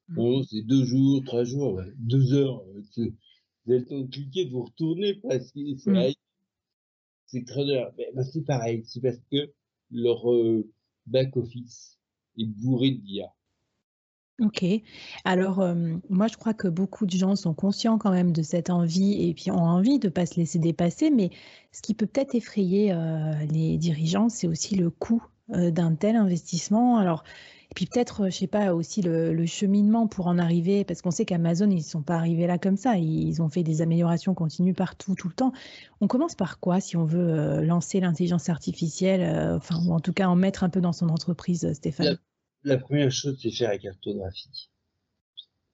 bon, 0.09 0.43
c'est 0.43 0.63
deux 0.63 0.83
jours, 0.83 1.23
trois 1.25 1.45
jours, 1.45 1.81
deux 1.97 2.33
heures. 2.33 2.61
Vous 2.65 3.71
avez 3.71 3.79
le 3.79 3.85
temps 3.85 3.99
de 3.99 4.09
cliquer, 4.09 4.45
de 4.45 4.51
vous 4.51 4.63
retourner 4.63 5.15
parce 5.15 5.51
que 5.51 5.59
c'est 5.77 5.91
mm 5.91 6.13
c'est 7.31 7.45
très 7.45 7.63
ben, 7.65 8.23
c'est 8.23 8.45
pareil, 8.45 8.83
c'est 8.85 9.01
parce 9.01 9.19
que 9.31 9.51
leur 9.91 10.31
euh, 10.31 10.67
back-office 11.05 11.99
est 12.37 12.45
bourré 12.45 12.91
d'IA. 12.91 13.33
Ok. 14.41 14.63
Alors, 15.25 15.59
euh, 15.59 15.97
moi, 16.09 16.27
je 16.27 16.37
crois 16.37 16.53
que 16.53 16.69
beaucoup 16.69 17.05
de 17.05 17.11
gens 17.11 17.35
sont 17.35 17.53
conscients 17.53 17.97
quand 17.97 18.11
même 18.11 18.31
de 18.31 18.41
cette 18.41 18.69
envie 18.69 19.27
et 19.27 19.33
puis 19.33 19.51
ont 19.51 19.57
envie 19.57 19.99
de 19.99 20.07
ne 20.07 20.13
pas 20.13 20.25
se 20.25 20.37
laisser 20.37 20.59
dépasser. 20.59 21.09
Mais 21.09 21.29
ce 21.73 21.81
qui 21.81 21.93
peut 21.93 22.07
peut-être 22.07 22.35
effrayer 22.35 22.93
euh, 22.93 23.33
les 23.51 23.77
dirigeants, 23.77 24.29
c'est 24.29 24.47
aussi 24.47 24.75
le 24.75 24.89
coût 24.89 25.23
d'un 25.49 25.95
tel 25.95 26.15
investissement. 26.15 26.97
Alors, 26.97 27.23
et 27.71 27.75
puis 27.75 27.85
peut-être, 27.85 28.29
je 28.29 28.35
sais 28.35 28.47
pas, 28.47 28.73
aussi 28.73 29.01
le, 29.01 29.45
cheminement 29.45 30.07
pour 30.07 30.27
en 30.27 30.39
arriver, 30.39 30.83
parce 30.83 31.01
qu'on 31.01 31.11
sait 31.11 31.25
qu'Amazon, 31.25 31.69
ils 31.69 31.77
ne 31.77 31.81
sont 31.81 32.01
pas 32.01 32.15
arrivés 32.15 32.47
là 32.47 32.57
comme 32.57 32.77
ça. 32.77 32.97
Ils 32.97 33.41
ont 33.43 33.49
fait 33.49 33.61
des 33.61 33.83
améliorations 33.83 34.33
continues 34.33 34.73
partout, 34.73 35.13
tout 35.13 35.27
le 35.27 35.35
temps. 35.35 35.53
On 36.01 36.07
commence 36.07 36.33
par 36.33 36.59
quoi 36.59 36.79
si 36.79 36.97
on 36.97 37.05
veut 37.05 37.61
lancer 37.61 37.99
l'intelligence 37.99 38.49
artificielle, 38.49 39.55
enfin, 39.55 39.79
ou 39.85 39.93
en 39.93 39.99
tout 39.99 40.13
cas 40.13 40.27
en 40.27 40.35
mettre 40.35 40.63
un 40.63 40.69
peu 40.69 40.81
dans 40.81 40.93
son 40.93 41.09
entreprise, 41.09 41.71
Stéphane? 41.73 42.17
La 42.63 42.77
première 42.77 43.11
chose, 43.11 43.37
c'est 43.41 43.51
faire 43.51 43.69
la 43.69 43.77
cartographie 43.77 44.69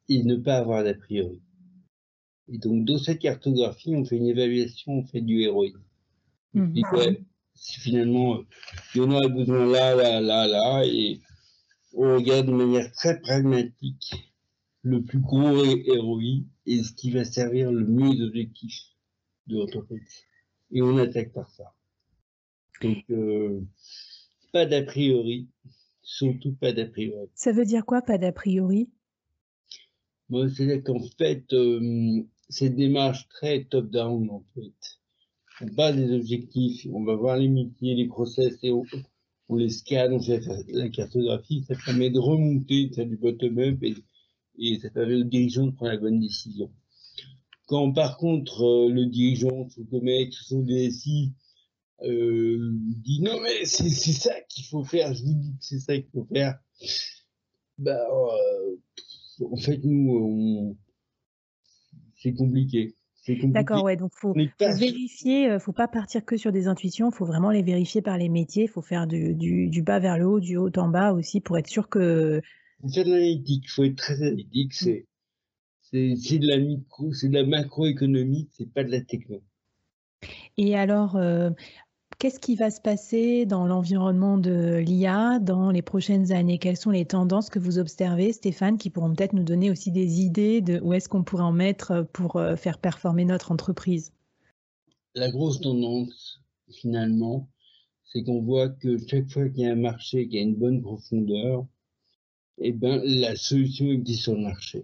et 0.10 0.24
ne 0.24 0.36
pas 0.36 0.58
avoir 0.58 0.84
d'a 0.84 0.94
priori. 0.94 1.42
Et 2.48 2.58
donc, 2.58 2.86
dans 2.86 2.98
cette 2.98 3.20
cartographie, 3.20 3.96
on 3.96 4.06
fait 4.06 4.18
une 4.18 4.28
évaluation, 4.28 4.94
on 4.94 5.04
fait 5.04 5.22
du 5.22 5.42
héroïne. 5.42 5.78
Mmh. 6.54 6.82
si 7.54 7.80
finalement, 7.82 8.40
il 8.94 9.02
y 9.02 9.04
en 9.04 9.12
a 9.12 9.28
besoin 9.28 9.66
là, 9.66 9.94
là, 9.96 10.22
là, 10.22 10.48
là, 10.48 10.84
et 10.86 11.20
on 11.96 12.16
regarde 12.16 12.48
de 12.48 12.52
manière 12.52 12.92
très 12.92 13.20
pragmatique 13.20 14.14
le 14.82 15.04
plus 15.04 15.20
gros 15.20 15.66
héroïne 15.66 16.46
et 16.66 16.84
ce 16.84 16.94
qui 16.94 17.12
va 17.12 17.24
servir 17.24 17.72
le 17.72 17.86
mieux 17.86 18.10
aux 18.10 18.22
objectifs 18.22 18.84
de 19.48 19.58
l'entreprise. 19.58 20.24
Et 20.72 20.82
on 20.82 20.98
attaque 20.98 21.32
par 21.32 21.50
ça. 21.50 21.74
Donc, 22.82 23.04
euh, 23.10 23.62
pas 24.52 24.66
d'a 24.66 24.84
priori, 24.84 25.48
surtout 26.02 26.54
pas 26.54 26.74
d'a 26.74 26.86
priori. 26.86 27.30
Ça 27.34 27.52
veut 27.52 27.66
dire 27.66 27.86
quoi, 27.86 28.02
pas 28.02 28.18
d'a 28.18 28.32
priori? 28.32 28.90
Bon, 30.30 30.50
C'est-à-dire 30.50 30.84
qu'en 30.84 31.02
fait, 31.18 31.52
euh, 31.54 32.24
cette 32.50 32.76
démarche 32.76 33.28
très 33.30 33.64
top-down, 33.66 34.30
en 34.30 34.44
fait, 34.54 35.00
on 35.62 35.68
base 35.68 35.96
des 35.96 36.12
objectifs, 36.14 36.88
on 36.92 37.04
va 37.04 37.16
voir 37.16 37.38
les 37.38 37.48
métiers, 37.48 37.96
les 37.96 38.08
process, 38.08 38.58
et 38.64 38.72
on, 38.72 38.84
les 39.50 39.70
scanne, 39.70 40.14
on 40.14 40.20
la 40.70 40.90
cartographie, 40.90 41.64
ça 41.68 41.76
permet 41.86 42.10
de 42.10 42.20
remonter, 42.20 42.88
du 42.88 43.18
bottom-up, 43.18 43.84
et, 44.58 44.80
ça 44.80 44.90
permet 44.90 45.16
aux 45.16 45.24
dirigeants 45.24 45.68
de 45.68 45.72
prendre 45.72 45.92
la 45.92 45.98
bonne 45.98 46.20
décision. 46.20 46.72
Quand 47.68 47.92
par 47.92 48.18
contre 48.18 48.64
euh, 48.64 48.90
le 48.90 49.06
dirigeant, 49.08 49.68
son 49.70 50.02
mec, 50.02 50.34
son 50.34 50.62
DSI, 50.62 51.34
dit 52.02 53.22
non 53.22 53.40
mais 53.42 53.66
c'est 53.66 53.90
ça 53.90 54.34
qu'il 54.50 54.66
faut 54.66 54.84
faire, 54.84 55.14
je 55.14 55.24
vous 55.24 55.34
dis 55.34 55.52
que 55.52 55.64
c'est 55.64 55.80
ça 55.80 55.96
qu'il 55.96 56.12
faut 56.12 56.28
faire. 56.32 56.60
Bah, 57.78 58.08
euh, 58.10 59.46
en 59.46 59.58
fait 59.58 59.80
nous, 59.84 60.78
c'est 62.16 62.34
compliqué. 62.34 62.96
D'accord, 63.28 63.84
ouais, 63.84 63.96
donc 63.96 64.12
faut, 64.14 64.34
faut 64.34 64.74
vérifier, 64.78 65.50
euh, 65.50 65.60
faut 65.60 65.74
pas 65.74 65.88
partir 65.88 66.24
que 66.24 66.38
sur 66.38 66.52
des 66.52 66.68
intuitions, 66.68 67.10
faut 67.12 67.26
vraiment 67.26 67.50
les 67.50 67.64
vérifier 67.64 68.02
par 68.02 68.18
les 68.18 68.30
métiers, 68.30 68.68
faut 68.68 68.82
faire 68.82 69.08
du, 69.08 69.34
du, 69.34 69.68
du, 69.68 69.82
bas 69.82 70.00
vers 70.00 70.18
le 70.18 70.28
haut, 70.28 70.40
du 70.40 70.58
haut 70.58 70.72
en 70.78 70.90
bas 70.90 71.12
aussi 71.12 71.42
pour 71.42 71.58
être 71.58 71.68
sûr 71.68 71.90
que. 71.90 72.42
Faire 72.94 73.06
de 73.06 73.12
l'analytique, 73.12 73.70
faut 73.72 73.84
être 73.84 73.96
très 73.96 74.22
analytique, 74.22 74.74
c'est 74.74 75.06
c'est 75.92 76.40
de 76.40 76.48
la 76.48 76.58
micro, 76.58 77.14
c'est 77.14 77.30
de 77.30 77.34
la 77.34 77.46
macroéconomie, 77.46 78.50
c'est 78.52 78.72
pas 78.72 78.84
de 78.84 78.92
la 78.92 79.02
techno. 79.02 79.42
Et 80.58 80.76
alors, 80.76 81.16
euh, 81.16 81.52
Qu'est-ce 82.26 82.40
qui 82.40 82.56
va 82.56 82.72
se 82.72 82.82
passer 82.82 83.46
dans 83.46 83.68
l'environnement 83.68 84.40
de 84.40 84.78
l'IA 84.78 85.38
dans 85.38 85.70
les 85.70 85.84
prochaines 85.84 86.32
années? 86.32 86.58
Quelles 86.58 86.76
sont 86.76 86.90
les 86.90 87.06
tendances 87.06 87.52
que 87.52 87.60
vous 87.60 87.78
observez, 87.78 88.34
Stéphane, 88.34 88.80
qui 88.80 88.90
pourront 88.90 89.14
peut-être 89.14 89.34
nous 89.34 89.44
donner 89.44 89.70
aussi 89.70 89.92
des 89.92 90.22
idées 90.22 90.62
de 90.62 90.80
où 90.80 90.94
est-ce 90.94 91.08
qu'on 91.08 91.24
pourrait 91.24 91.44
en 91.44 91.52
mettre 91.52 92.08
pour 92.14 92.38
euh, 92.38 92.56
faire 92.56 92.80
performer 92.80 93.26
notre 93.26 93.52
entreprise? 93.52 94.12
La 95.14 95.30
grosse 95.30 95.62
tendance, 95.62 96.42
finalement, 96.72 97.48
c'est 98.06 98.24
qu'on 98.24 98.42
voit 98.42 98.70
que 98.70 98.98
chaque 99.08 99.30
fois 99.30 99.48
qu'il 99.48 99.62
y 99.62 99.68
a 99.68 99.74
un 99.74 99.76
marché 99.76 100.28
qui 100.28 100.40
a 100.40 100.42
une 100.42 100.56
bonne 100.56 100.82
profondeur, 100.82 101.68
eh 102.58 102.72
ben, 102.72 103.04
la 103.06 103.36
solution 103.36 103.86
existe 103.92 104.24
sur 104.24 104.34
le 104.34 104.42
marché. 104.42 104.84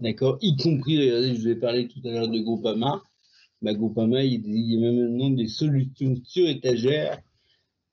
D'accord? 0.00 0.38
Y 0.42 0.56
compris, 0.62 0.96
regardez, 0.96 1.34
je 1.34 1.40
vous 1.40 1.48
ai 1.48 1.56
parlé 1.56 1.88
tout 1.88 1.98
à 2.04 2.12
l'heure 2.12 2.28
de 2.28 2.38
Groupama 2.38 3.02
bah, 3.62 3.74
Groupama, 3.74 4.24
il, 4.24 4.42
y 4.46 4.76
a 4.76 4.92
maintenant 4.92 5.30
des 5.30 5.48
solutions 5.48 6.14
sur 6.24 6.48
étagère 6.48 7.20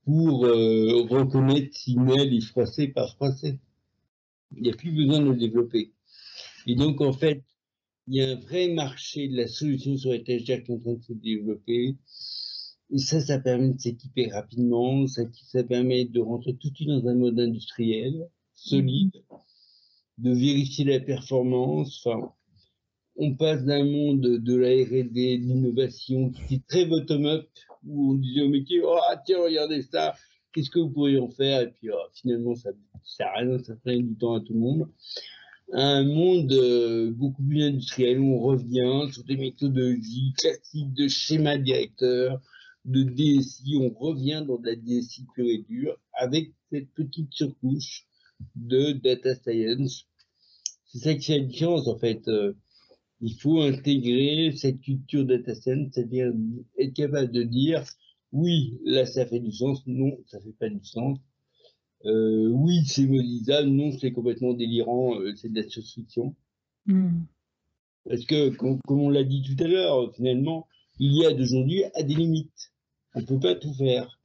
pour 0.05 0.45
euh, 0.45 1.03
reconnaître 1.09 1.75
si 1.75 1.97
mail 1.97 2.33
est 2.33 2.41
froissé 2.41 2.87
par 2.87 3.13
froissé. 3.15 3.59
Il 4.55 4.63
n'y 4.63 4.69
a 4.69 4.75
plus 4.75 4.91
besoin 4.91 5.19
de 5.19 5.31
le 5.31 5.35
développer. 5.35 5.91
Et 6.65 6.75
donc, 6.75 7.01
en 7.01 7.11
fait, 7.11 7.43
il 8.07 8.15
y 8.15 8.21
a 8.21 8.29
un 8.29 8.35
vrai 8.35 8.69
marché 8.69 9.27
de 9.27 9.35
la 9.35 9.47
solution 9.47 9.97
sur 9.97 10.13
étagère 10.13 10.63
qui 10.63 10.71
est 10.71 10.75
en 10.75 10.79
train 10.79 10.93
de 10.93 11.03
se 11.03 11.13
développer. 11.13 11.97
Et 12.89 12.99
ça, 12.99 13.19
ça 13.19 13.37
permet 13.39 13.73
de 13.73 13.79
s'équiper 13.79 14.29
rapidement, 14.29 15.05
ça, 15.07 15.23
ça 15.51 15.63
permet 15.63 16.05
de 16.05 16.21
rentrer 16.21 16.55
tout 16.55 16.69
de 16.69 16.75
suite 16.75 16.87
dans 16.87 17.05
un 17.07 17.15
mode 17.15 17.37
industriel, 17.37 18.29
solide, 18.55 19.11
de 20.17 20.31
vérifier 20.31 20.85
la 20.85 21.01
performance. 21.01 22.07
On 23.17 23.35
passe 23.35 23.65
d'un 23.65 23.83
monde 23.83 24.21
de 24.21 24.55
la 24.55 24.69
R&D, 24.69 25.37
de 25.39 25.43
l'innovation, 25.43 26.29
qui 26.29 26.55
est 26.55 26.67
très 26.67 26.85
bottom-up, 26.85 27.47
où 27.85 28.11
on 28.11 28.13
disait 28.15 28.41
au 28.41 28.49
métier, 28.49 28.81
oh 28.83 28.97
tiens, 29.25 29.41
regardez 29.41 29.81
ça, 29.81 30.13
qu'est-ce 30.53 30.69
que 30.69 30.79
vous 30.79 30.89
pourriez 30.89 31.19
en 31.19 31.29
faire? 31.29 31.61
Et 31.61 31.71
puis 31.71 31.89
oh, 31.91 32.09
finalement, 32.13 32.55
ça 32.55 32.69
sert 33.03 33.27
à 33.27 33.39
rien, 33.39 33.57
ça 33.59 33.75
fait 33.83 33.97
du 33.97 34.15
temps 34.15 34.35
à 34.35 34.41
tout 34.41 34.53
le 34.53 34.59
monde. 34.59 34.87
Un 35.73 36.03
monde 36.03 36.53
euh, 36.53 37.11
beaucoup 37.11 37.43
plus 37.43 37.63
industriel, 37.63 38.19
où 38.19 38.35
on 38.35 38.39
revient 38.39 39.11
sur 39.11 39.23
des 39.23 39.35
méthodologies 39.35 40.33
classiques 40.37 40.93
de 40.93 41.07
schéma 41.07 41.57
directeur, 41.57 42.39
de 42.85 43.03
DSI, 43.03 43.77
on 43.81 43.89
revient 43.89 44.43
dans 44.47 44.57
de 44.57 44.67
la 44.67 44.75
DSI 44.75 45.25
pure 45.33 45.47
et 45.47 45.57
dure, 45.57 45.97
avec 46.13 46.53
cette 46.71 46.89
petite 46.93 47.33
surcouche 47.33 48.05
de 48.55 48.93
data 48.93 49.35
science. 49.35 50.07
C'est 50.85 50.99
ça 50.99 51.13
qui 51.15 51.25
fait 51.25 51.39
la 51.39 51.45
différence, 51.45 51.87
en 51.87 51.97
fait. 51.97 52.21
Il 53.21 53.33
faut 53.33 53.61
intégrer 53.61 54.51
cette 54.55 54.81
culture 54.81 55.25
data 55.25 55.55
science, 55.55 55.89
c'est-à-dire 55.91 56.31
être 56.77 56.93
capable 56.93 57.31
de 57.31 57.43
dire 57.43 57.83
oui, 58.31 58.77
là 58.85 59.05
ça 59.05 59.25
fait 59.25 59.39
du 59.39 59.51
sens, 59.51 59.81
non, 59.87 60.17
ça 60.27 60.39
fait 60.39 60.53
pas 60.59 60.69
du 60.69 60.83
sens. 60.83 61.17
Euh, 62.05 62.47
oui, 62.49 62.85
c'est 62.85 63.07
modélisable, 63.07 63.69
non, 63.69 63.91
c'est 63.91 64.11
complètement 64.11 64.53
délirant, 64.53 65.19
euh, 65.19 65.33
c'est 65.35 65.49
de 65.49 65.59
la 65.59 65.67
science-fiction. 65.67 66.35
Hmm. 66.85 67.23
Parce 68.07 68.23
que, 68.25 68.49
comme, 68.49 68.79
on 68.87 69.09
l'a 69.09 69.23
dit 69.23 69.41
tout 69.41 69.61
à 69.61 69.67
l'heure, 69.67 70.13
finalement, 70.15 70.67
il 70.99 71.13
y 71.17 71.25
a 71.25 71.33
d'aujourd'hui 71.33 71.83
à 71.95 72.03
des 72.03 72.15
limites. 72.15 72.71
On 73.15 73.21
ne 73.21 73.25
peut 73.25 73.39
pas 73.39 73.55
tout 73.55 73.73
faire. 73.73 74.16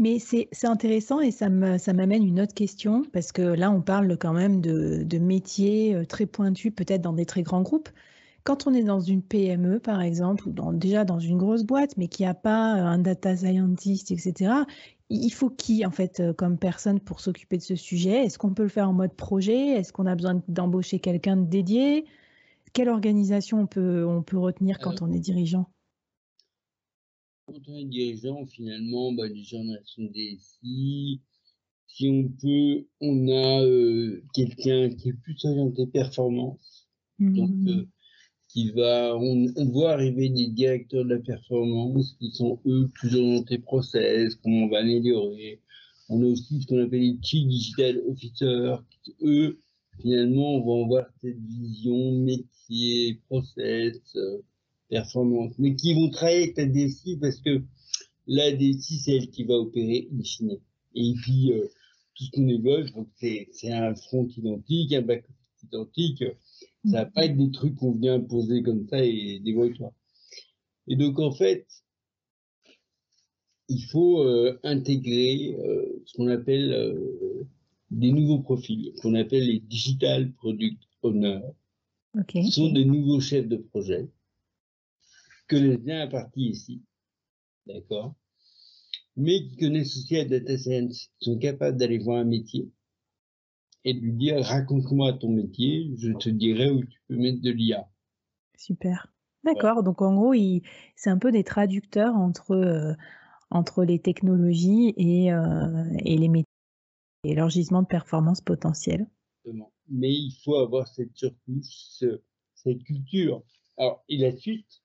Mais 0.00 0.18
c'est 0.18 0.48
intéressant 0.64 1.20
et 1.20 1.30
ça 1.30 1.50
m'amène 1.50 2.26
une 2.26 2.40
autre 2.40 2.54
question, 2.54 3.02
parce 3.12 3.32
que 3.32 3.42
là, 3.42 3.70
on 3.70 3.82
parle 3.82 4.16
quand 4.16 4.32
même 4.32 4.62
de, 4.62 5.02
de 5.04 5.18
métiers 5.18 5.94
euh, 5.94 6.06
très 6.06 6.24
pointus, 6.24 6.72
peut-être 6.74 7.02
dans 7.02 7.12
des 7.12 7.26
très 7.26 7.42
grands 7.42 7.60
groupes. 7.60 7.90
Quand 8.44 8.66
on 8.66 8.72
est 8.72 8.82
dans 8.82 9.00
une 9.00 9.20
PME, 9.20 9.78
par 9.78 10.00
exemple, 10.00 10.48
ou 10.48 10.52
dans, 10.52 10.72
déjà 10.72 11.04
dans 11.04 11.18
une 11.18 11.36
grosse 11.36 11.64
boîte, 11.64 11.98
mais 11.98 12.08
qui 12.08 12.22
n'a 12.22 12.32
pas 12.32 12.78
euh, 12.78 12.84
un 12.86 12.98
data 12.98 13.36
scientist, 13.36 14.10
etc., 14.10 14.64
il 15.10 15.30
faut 15.34 15.50
qui, 15.50 15.84
en 15.84 15.90
fait, 15.90 16.20
euh, 16.20 16.32
comme 16.32 16.56
personne 16.56 17.00
pour 17.00 17.20
s'occuper 17.20 17.58
de 17.58 17.62
ce 17.62 17.76
sujet? 17.76 18.24
Est-ce 18.24 18.38
qu'on 18.38 18.54
peut 18.54 18.62
le 18.62 18.70
faire 18.70 18.88
en 18.88 18.94
mode 18.94 19.12
projet? 19.12 19.72
Est-ce 19.72 19.92
qu'on 19.92 20.06
a 20.06 20.14
besoin 20.14 20.42
d'embaucher 20.48 20.98
quelqu'un 21.00 21.36
de 21.36 21.44
dédié? 21.44 22.06
Quelle 22.72 22.88
organisation 22.88 23.60
on 23.60 23.66
peut, 23.66 24.06
on 24.06 24.22
peut 24.22 24.38
retenir 24.38 24.78
quand 24.78 25.02
on 25.02 25.12
est 25.12 25.20
dirigeant? 25.20 25.68
Quand 27.52 27.68
on 27.68 27.76
est 27.76 27.84
dirigeant, 27.84 28.46
finalement, 28.46 29.12
bah, 29.12 29.28
déjà 29.28 29.56
on 29.56 29.72
a 29.72 29.78
son 29.84 30.04
DSI. 30.04 31.20
Si 31.88 32.08
on 32.08 32.28
peut, 32.40 32.86
on 33.00 33.28
a 33.28 33.64
euh, 33.64 34.22
quelqu'un 34.34 34.90
qui 34.90 35.08
est 35.10 35.20
plus 35.22 35.44
orienté 35.44 35.86
performance. 35.86 36.88
Donc, 37.18 37.50
mmh. 37.50 37.68
euh, 37.68 37.86
qui 38.48 38.70
va, 38.70 39.16
on, 39.16 39.46
voit 39.66 39.92
arriver 39.92 40.28
des 40.28 40.48
directeurs 40.48 41.04
de 41.04 41.14
la 41.14 41.20
performance 41.20 42.16
qui 42.18 42.30
sont 42.32 42.60
eux 42.66 42.88
plus 42.94 43.14
orientés 43.14 43.58
process, 43.58 44.34
comment 44.36 44.64
on 44.64 44.68
va 44.68 44.78
améliorer. 44.78 45.60
On 46.08 46.22
a 46.22 46.26
aussi 46.26 46.62
ce 46.62 46.66
qu'on 46.66 46.82
appelle 46.82 47.00
les 47.00 47.18
Chief 47.22 47.46
Digital 47.46 48.00
Officers, 48.08 48.78
qui, 49.04 49.14
eux, 49.22 49.60
finalement, 50.00 50.60
vont 50.60 50.84
avoir 50.84 51.06
cette 51.22 51.38
vision 51.38 52.12
métier, 52.12 53.20
process, 53.28 54.00
euh, 54.16 54.38
performance, 54.90 55.54
mais 55.58 55.76
qui 55.76 55.94
vont 55.94 56.10
travailler 56.10 56.42
avec 56.42 56.56
la 56.58 56.66
DSI 56.66 57.16
parce 57.16 57.40
que 57.40 57.62
la 58.26 58.52
DSI, 58.52 58.98
c'est 58.98 59.16
elle 59.16 59.30
qui 59.30 59.44
va 59.44 59.54
opérer 59.54 60.08
in 60.12 60.22
fine. 60.22 60.58
Et 60.94 61.14
puis, 61.22 61.52
euh, 61.52 61.66
tout 62.14 62.24
ce 62.24 62.30
qu'on 62.32 62.48
évoque, 62.48 62.88
c'est 63.16 63.72
un 63.72 63.94
front 63.94 64.26
identique, 64.36 64.92
un 64.92 65.02
back 65.02 65.24
identique. 65.64 66.24
Ça 66.84 67.04
va 67.04 67.06
pas 67.06 67.24
être 67.26 67.36
des 67.36 67.50
trucs 67.50 67.76
qu'on 67.76 67.92
vient 67.92 68.14
imposer 68.14 68.62
comme 68.62 68.86
ça 68.88 69.02
et 69.04 69.40
des 69.40 69.72
toi 69.74 69.92
Et 70.88 70.96
donc, 70.96 71.18
en 71.18 71.32
fait, 71.32 71.66
il 73.68 73.82
faut 73.84 74.22
euh, 74.22 74.58
intégrer 74.64 75.56
euh, 75.60 76.02
ce 76.04 76.14
qu'on 76.14 76.26
appelle 76.26 76.96
des 77.90 78.12
nouveaux 78.12 78.40
profils 78.40 78.92
qu'on 79.00 79.14
appelle 79.14 79.46
les 79.46 79.60
Digital 79.60 80.32
Product 80.32 80.82
Owners. 81.02 81.40
Ce 82.32 82.50
sont 82.50 82.72
des 82.72 82.84
nouveaux 82.84 83.20
chefs 83.20 83.48
de 83.48 83.56
projet 83.56 84.08
que 85.50 85.56
les 85.56 85.76
bien 85.76 86.06
partie 86.06 86.50
ici. 86.50 86.82
D'accord 87.66 88.14
Mais 89.16 89.42
qui 89.48 89.56
connaissent 89.56 89.96
aussi 89.96 90.14
la 90.14 90.24
data 90.24 90.56
science, 90.56 91.10
qui 91.18 91.30
sont 91.30 91.38
capables 91.38 91.76
d'aller 91.76 91.98
voir 91.98 92.18
un 92.18 92.24
métier 92.24 92.70
et 93.84 93.94
de 93.94 93.98
lui 93.98 94.12
dire 94.12 94.42
raconte-moi 94.44 95.14
ton 95.14 95.30
métier, 95.30 95.90
je 95.96 96.12
te 96.12 96.28
dirai 96.28 96.70
où 96.70 96.84
tu 96.84 97.00
peux 97.08 97.16
mettre 97.16 97.40
de 97.40 97.50
l'IA. 97.50 97.88
Super. 98.56 99.12
D'accord. 99.42 99.82
Donc 99.82 100.02
en 100.02 100.14
gros, 100.14 100.34
c'est 100.96 101.10
un 101.10 101.18
peu 101.18 101.32
des 101.32 101.44
traducteurs 101.44 102.14
entre, 102.14 102.52
euh, 102.52 102.94
entre 103.50 103.84
les 103.84 103.98
technologies 103.98 104.94
et, 104.96 105.32
euh, 105.32 105.84
et 106.04 106.16
les 106.16 106.28
métiers 106.28 106.44
et 107.24 107.34
leur 107.34 107.48
gisement 107.48 107.82
de 107.82 107.86
performance 107.86 108.40
potentielle. 108.40 109.06
Mais 109.88 110.12
il 110.12 110.32
faut 110.44 110.56
avoir 110.56 110.86
cette 110.86 111.16
surcouche, 111.16 112.04
cette 112.54 112.84
culture. 112.84 113.42
Alors, 113.78 114.04
et 114.08 114.18
la 114.18 114.36
suite, 114.36 114.82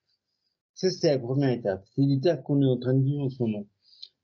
ça 0.76 0.90
c'est 0.90 1.10
la 1.10 1.18
première 1.18 1.50
étape. 1.50 1.84
C'est 1.94 2.02
l'étape 2.02 2.44
qu'on 2.44 2.62
est 2.62 2.66
en 2.66 2.76
train 2.76 2.94
de 2.94 3.02
vivre 3.02 3.24
en 3.24 3.30
ce 3.30 3.42
moment. 3.42 3.66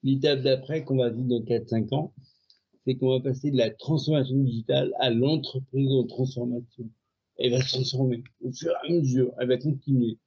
L'étape 0.04 0.42
d'après, 0.42 0.84
qu'on 0.84 0.96
va 0.98 1.10
vivre 1.10 1.26
dans 1.28 1.40
4-5 1.40 1.94
ans, 1.94 2.12
c'est 2.84 2.96
qu'on 2.96 3.10
va 3.10 3.20
passer 3.20 3.50
de 3.50 3.56
la 3.56 3.70
transformation 3.70 4.36
digitale 4.36 4.92
à 4.98 5.10
l'entreprise 5.10 5.90
en 5.92 6.06
transformation. 6.06 6.90
Elle 7.38 7.52
va 7.52 7.62
se 7.62 7.76
transformer 7.76 8.22
au 8.42 8.52
fur 8.52 8.70
et 8.70 8.88
à 8.88 8.92
mesure, 8.92 9.32
elle 9.38 9.48
va 9.48 9.56
continuer. 9.56 10.18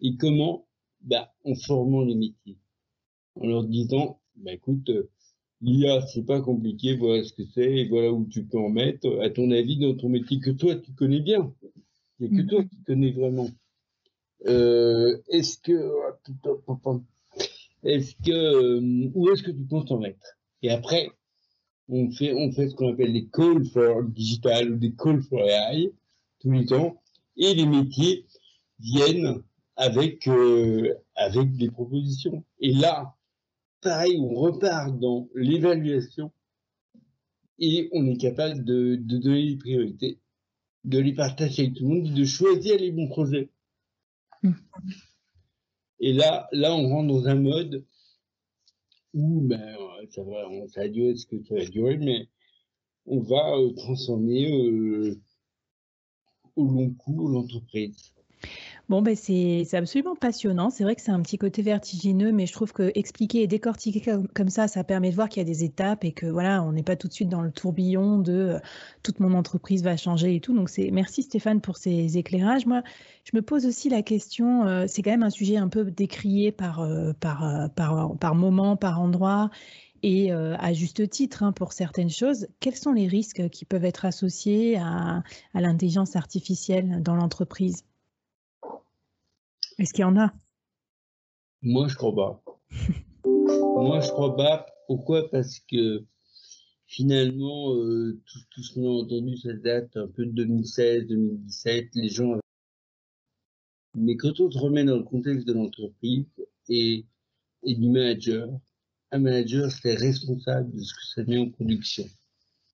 Et 0.00 0.16
comment? 0.16 0.66
Bah, 1.02 1.32
En 1.44 1.54
formant 1.54 2.02
les 2.02 2.14
métiers. 2.14 2.58
En 3.36 3.46
leur 3.46 3.64
disant, 3.64 4.20
bah, 4.36 4.52
écoute, 4.52 4.88
euh, 4.88 5.10
l'IA, 5.60 6.04
c'est 6.06 6.26
pas 6.26 6.40
compliqué, 6.40 6.96
voilà 6.96 7.22
ce 7.22 7.32
que 7.32 7.44
c'est, 7.54 7.72
et 7.72 7.88
voilà 7.88 8.12
où 8.12 8.26
tu 8.26 8.44
peux 8.44 8.58
en 8.58 8.68
mettre, 8.68 9.08
à 9.22 9.30
ton 9.30 9.50
avis, 9.52 9.78
dans 9.78 9.94
ton 9.94 10.08
métier 10.08 10.40
que 10.40 10.50
toi, 10.50 10.74
tu 10.76 10.92
connais 10.92 11.20
bien. 11.20 11.54
Il 12.18 12.30
n'y 12.30 12.40
a 12.40 12.42
que 12.42 12.48
toi 12.48 12.64
qui 12.64 12.82
connais 12.84 13.12
vraiment. 13.12 13.48
Euh, 14.46 15.18
est-ce 15.28 15.58
que, 15.58 15.92
est-ce 17.84 18.14
que, 18.16 18.32
euh, 18.32 19.10
où 19.14 19.30
est-ce 19.30 19.42
que 19.42 19.50
tu 19.50 19.64
penses 19.64 19.90
en 19.90 19.98
mettre? 19.98 20.36
Et 20.62 20.70
après, 20.70 21.10
on 21.88 22.10
fait, 22.10 22.32
on 22.32 22.50
fait 22.52 22.68
ce 22.68 22.74
qu'on 22.74 22.92
appelle 22.92 23.12
des 23.12 23.26
calls 23.26 23.64
for 23.66 24.02
digital 24.04 24.72
ou 24.72 24.76
des 24.76 24.92
calls 24.92 25.22
for 25.22 25.40
AI 25.40 25.92
tous 26.40 26.50
les 26.50 26.66
temps, 26.66 27.00
et 27.36 27.54
les 27.54 27.66
métiers 27.66 28.26
viennent 28.80 29.42
avec, 29.76 30.26
euh, 30.26 30.94
avec 31.14 31.56
des 31.56 31.70
propositions. 31.70 32.44
Et 32.58 32.72
là, 32.72 33.14
pareil, 33.80 34.18
on 34.18 34.34
repart 34.34 34.98
dans 34.98 35.28
l'évaluation 35.34 36.32
et 37.58 37.88
on 37.92 38.06
est 38.06 38.16
capable 38.16 38.64
de, 38.64 38.96
de 38.96 39.18
donner 39.18 39.42
les 39.42 39.56
priorités, 39.56 40.18
de 40.84 40.98
les 40.98 41.12
partager 41.12 41.62
avec 41.62 41.74
tout 41.74 41.84
le 41.84 41.94
monde, 41.94 42.12
de 42.12 42.24
choisir 42.24 42.78
les 42.78 42.90
bons 42.90 43.08
projets. 43.08 43.50
Et 46.00 46.12
là, 46.12 46.48
là, 46.52 46.74
on 46.74 46.88
rentre 46.88 47.08
dans 47.08 47.26
un 47.28 47.36
mode 47.36 47.86
où, 49.14 49.40
ben, 49.42 49.76
ça 50.10 50.22
va, 50.22 50.48
ça 50.68 50.80
va 50.82 50.88
durer 50.88 51.14
ce 51.16 51.26
que 51.26 51.42
ça 51.44 51.54
va 51.54 51.64
durer, 51.66 51.96
mais 51.98 52.28
on 53.06 53.20
va 53.20 53.56
euh, 53.56 53.72
transformer 53.74 54.50
euh, 54.50 55.20
au 56.56 56.64
long 56.64 56.90
cours 56.94 57.28
l'entreprise. 57.28 58.12
Bon, 58.92 59.00
ben 59.00 59.16
c'est 59.16 59.72
absolument 59.72 60.14
passionnant. 60.14 60.68
C'est 60.68 60.84
vrai 60.84 60.94
que 60.94 61.00
c'est 61.00 61.12
un 61.12 61.22
petit 61.22 61.38
côté 61.38 61.62
vertigineux, 61.62 62.30
mais 62.30 62.44
je 62.44 62.52
trouve 62.52 62.74
que 62.74 62.92
expliquer 62.94 63.40
et 63.40 63.46
décortiquer 63.46 64.02
comme, 64.34 64.50
ça, 64.50 64.68
ça 64.68 64.84
permet 64.84 65.08
de 65.08 65.14
voir 65.14 65.30
qu'il 65.30 65.40
y 65.40 65.46
a 65.46 65.46
des 65.46 65.64
étapes 65.64 66.04
et 66.04 66.12
que 66.12 66.26
voilà, 66.26 66.62
on 66.62 66.72
n'est 66.72 66.82
pas 66.82 66.94
tout 66.94 67.08
de 67.08 67.12
suite 67.14 67.30
dans 67.30 67.40
le 67.40 67.50
tourbillon 67.50 68.18
de 68.18 68.32
euh, 68.32 68.58
toute 69.02 69.18
mon 69.18 69.32
entreprise 69.32 69.82
va 69.82 69.96
changer 69.96 70.34
et 70.34 70.40
tout. 70.40 70.52
Donc 70.54 70.68
c'est 70.68 70.90
merci 70.90 71.22
Stéphane 71.22 71.62
pour 71.62 71.78
ces 71.78 72.18
éclairages. 72.18 72.66
Moi, 72.66 72.82
je 73.24 73.34
me 73.34 73.40
pose 73.40 73.64
aussi 73.64 73.88
la 73.88 74.02
question. 74.02 74.66
Euh, 74.66 74.84
c'est 74.86 75.00
quand 75.00 75.12
même 75.12 75.22
un 75.22 75.30
sujet 75.30 75.56
un 75.56 75.68
peu 75.68 75.90
décrié 75.90 76.52
par 76.52 76.80
euh, 76.80 77.14
par 77.18 77.70
par 77.74 78.14
par 78.18 78.34
moment, 78.34 78.76
par 78.76 79.00
endroit. 79.00 79.48
Et 80.02 80.32
à 80.32 80.72
juste 80.72 81.08
titre, 81.08 81.44
hein, 81.44 81.52
pour 81.52 81.72
certaines 81.72 82.10
choses, 82.10 82.48
quels 82.58 82.74
sont 82.74 82.92
les 82.92 83.06
risques 83.06 83.48
qui 83.50 83.64
peuvent 83.64 83.84
être 83.84 84.04
associés 84.04 84.76
à, 84.76 85.22
à 85.54 85.60
l'intelligence 85.60 86.16
artificielle 86.16 87.00
dans 87.02 87.14
l'entreprise? 87.14 87.84
Est-ce 89.78 89.92
qu'il 89.92 90.02
y 90.02 90.04
en 90.04 90.16
a? 90.16 90.32
Moi, 91.62 91.88
je 91.88 91.96
crois 91.96 92.14
pas. 92.14 92.42
Moi, 93.24 94.00
je 94.00 94.08
crois 94.08 94.36
pas. 94.36 94.66
Pourquoi? 94.86 95.30
Parce 95.30 95.60
que 95.60 96.04
finalement, 96.86 97.74
euh, 97.74 98.20
tout, 98.50 98.62
ce 98.62 98.74
qu'on 98.74 98.86
a 98.86 99.02
entendu, 99.02 99.36
ça 99.38 99.52
date 99.54 99.96
un 99.96 100.08
peu 100.08 100.26
de 100.26 100.32
2016, 100.32 101.06
2017. 101.06 101.88
Les 101.94 102.08
gens. 102.08 102.38
Mais 103.94 104.16
quand 104.16 104.40
on 104.40 104.50
se 104.50 104.58
remet 104.58 104.84
dans 104.84 104.96
le 104.96 105.02
contexte 105.02 105.46
de 105.46 105.52
l'entreprise 105.52 106.26
et, 106.68 107.06
du 107.64 107.88
manager, 107.88 108.48
un 109.10 109.18
manager, 109.18 109.70
c'est 109.70 109.94
responsable 109.94 110.72
de 110.72 110.82
ce 110.82 110.94
que 110.94 111.04
ça 111.14 111.24
met 111.24 111.38
en 111.38 111.50
production. 111.50 112.04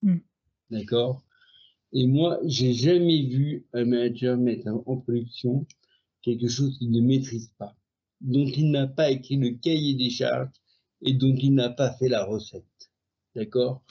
Hmm. 0.03 0.19
D'accord? 0.71 1.25
Et 1.93 2.07
moi, 2.07 2.39
j'ai 2.45 2.75
jamais 2.75 3.23
vu 3.23 3.67
un 3.73 3.85
manager 3.85 4.37
mettre 4.37 4.69
en 4.69 4.97
production 4.99 5.67
quelque 6.37 6.49
chose 6.49 6.77
qu'il 6.79 6.91
ne 6.91 7.01
maîtrise 7.01 7.51
pas, 7.59 7.77
dont 8.21 8.47
il 8.47 8.71
n'a 8.71 8.87
pas 8.87 9.11
écrit 9.11 9.37
le 9.37 9.51
cahier 9.51 9.95
des 9.95 10.11
charges 10.11 10.51
et 11.03 11.13
dont 11.15 11.35
il 11.35 11.55
n'a 11.55 11.71
pas 11.71 11.93
fait 11.93 12.09
la 12.09 12.25
recette. 12.25 12.65
D'accord? 13.35 13.83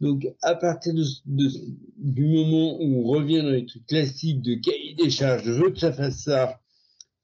Donc, 0.00 0.26
à 0.42 0.54
partir 0.56 0.94
de, 0.94 1.04
du 1.96 2.26
moment 2.26 2.80
où 2.80 3.00
on 3.00 3.04
revient 3.04 3.42
dans 3.42 3.50
les 3.50 3.66
trucs 3.66 3.86
classiques 3.86 4.42
de 4.42 4.54
cahier 4.54 4.94
des 4.94 5.10
charges, 5.10 5.44
je 5.44 5.52
veux 5.52 5.70
que 5.70 5.78
ça 5.78 5.92
fasse 5.92 6.22
ça, 6.22 6.60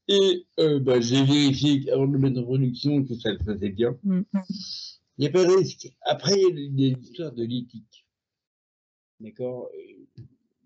et 0.09 0.47
euh, 0.59 0.81
bah, 0.81 1.01
j'ai 1.01 1.23
vérifié 1.23 1.91
avant 1.93 2.07
de 2.07 2.13
le 2.13 2.19
mettre 2.19 2.41
en 2.41 2.45
production 2.45 3.05
que 3.05 3.15
ça 3.15 3.31
le 3.31 3.39
faisait 3.39 3.71
bien. 3.71 3.97
Mm. 4.05 4.23
Il 5.19 5.23
n'y 5.23 5.27
a 5.27 5.31
pas 5.31 5.45
de 5.45 5.55
risque. 5.55 5.93
Après, 6.03 6.41
il 6.41 6.81
y 6.81 6.93
a 6.93 6.97
l'histoire 6.97 7.33
de 7.33 7.43
l'éthique. 7.43 8.07
D'accord? 9.21 9.69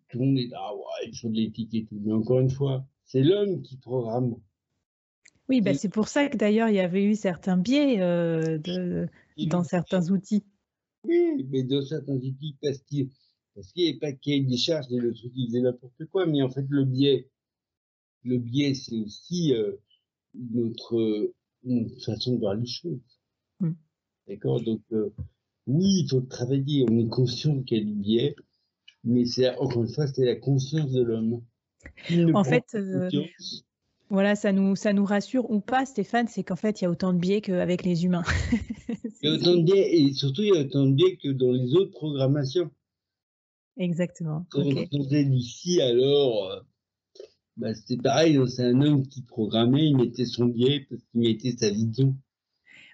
Tout 0.08 0.18
le 0.18 0.26
monde 0.26 0.38
est 0.38 0.48
là, 0.48 0.74
ouais, 0.74 1.08
il 1.08 1.16
faut 1.16 1.28
de 1.28 1.34
l'éthique 1.34 1.74
et 1.74 1.84
tout. 1.86 1.98
Mais 2.04 2.12
encore 2.12 2.40
une 2.40 2.50
fois, 2.50 2.86
c'est 3.12 3.22
l'homme 3.22 3.60
qui 3.60 3.76
programme. 3.76 4.36
Oui, 5.50 5.60
ben 5.60 5.74
c'est 5.74 5.90
pour 5.90 6.08
ça 6.08 6.28
que 6.28 6.36
d'ailleurs 6.38 6.70
il 6.70 6.76
y 6.76 6.80
avait 6.80 7.04
eu 7.04 7.14
certains 7.14 7.58
biais 7.58 8.00
euh, 8.00 8.58
dans 9.36 9.64
certains 9.64 10.10
outils. 10.10 10.44
Oui, 11.04 11.46
mais 11.50 11.62
dans 11.62 11.84
certains 11.84 12.16
outils, 12.16 12.56
parce 12.62 12.78
qu'il 12.78 13.10
parce 13.54 13.70
qu'il 13.72 13.84
n'y 13.84 13.90
avait 13.90 13.98
pas 13.98 14.12
qu'il 14.12 14.32
y 14.32 14.36
ait 14.36 14.40
des 14.40 14.56
charges 14.56 14.90
et 14.90 14.96
le 14.96 15.12
truc 15.12 15.30
il 15.36 15.48
faisait 15.48 15.60
n'importe 15.60 16.06
quoi, 16.06 16.24
mais 16.24 16.40
en 16.40 16.48
fait 16.48 16.64
le 16.70 16.84
biais, 16.84 17.28
le 18.24 18.38
biais 18.38 18.72
c'est 18.72 18.96
aussi 18.96 19.52
euh, 19.52 19.72
notre, 20.34 21.34
façon 22.06 22.36
de 22.36 22.38
voir 22.38 22.54
les 22.54 22.64
choses. 22.64 22.98
Mm. 23.60 23.72
D'accord? 24.26 24.62
Donc 24.62 24.80
euh, 24.92 25.12
oui, 25.66 26.04
il 26.04 26.08
faut 26.08 26.22
travailler, 26.22 26.86
on 26.88 26.98
est 26.98 27.10
conscient 27.10 27.62
qu'il 27.62 27.76
y 27.76 27.80
a 27.82 27.84
du 27.84 27.94
biais, 27.94 28.36
mais 29.04 29.26
c'est 29.26 29.54
encore 29.58 29.82
une 29.82 29.92
fois, 29.92 30.06
c'est 30.06 30.24
la 30.24 30.36
conscience 30.36 30.92
de 30.92 31.02
l'homme. 31.02 31.42
En 32.34 32.44
fait, 32.44 32.64
euh, 32.74 33.08
voilà, 34.10 34.34
ça 34.34 34.52
nous, 34.52 34.76
ça 34.76 34.92
nous 34.92 35.04
rassure 35.04 35.50
ou 35.50 35.60
pas, 35.60 35.86
Stéphane, 35.86 36.28
c'est 36.28 36.42
qu'en 36.42 36.56
fait, 36.56 36.80
il 36.80 36.84
y 36.84 36.86
a 36.86 36.90
autant 36.90 37.12
de 37.12 37.18
biais 37.18 37.40
qu'avec 37.40 37.84
les 37.84 38.04
humains. 38.04 38.24
il 38.88 39.12
y 39.22 39.28
a 39.28 39.32
autant 39.32 39.56
de 39.56 39.62
biais, 39.62 40.00
et 40.00 40.12
surtout, 40.12 40.42
il 40.42 40.48
y 40.48 40.56
a 40.56 40.60
autant 40.60 40.86
de 40.86 40.92
biais 40.92 41.16
que 41.16 41.28
dans 41.28 41.50
les 41.50 41.74
autres 41.74 41.92
programmations. 41.92 42.70
Exactement. 43.78 44.44
Quand 44.50 44.62
on 44.62 45.10
est 45.10 45.24
ici, 45.24 45.80
alors, 45.80 46.50
euh, 46.50 46.60
bah, 47.56 47.74
c'était 47.74 48.02
pareil, 48.02 48.36
hein, 48.36 48.46
c'est 48.46 48.64
un 48.64 48.82
homme 48.82 49.06
qui 49.06 49.22
programmait, 49.22 49.86
il 49.86 49.96
mettait 49.96 50.26
son 50.26 50.46
biais 50.46 50.86
parce 50.88 51.02
qu'il 51.10 51.20
mettait 51.22 51.56
sa 51.56 51.70
vision. 51.70 52.14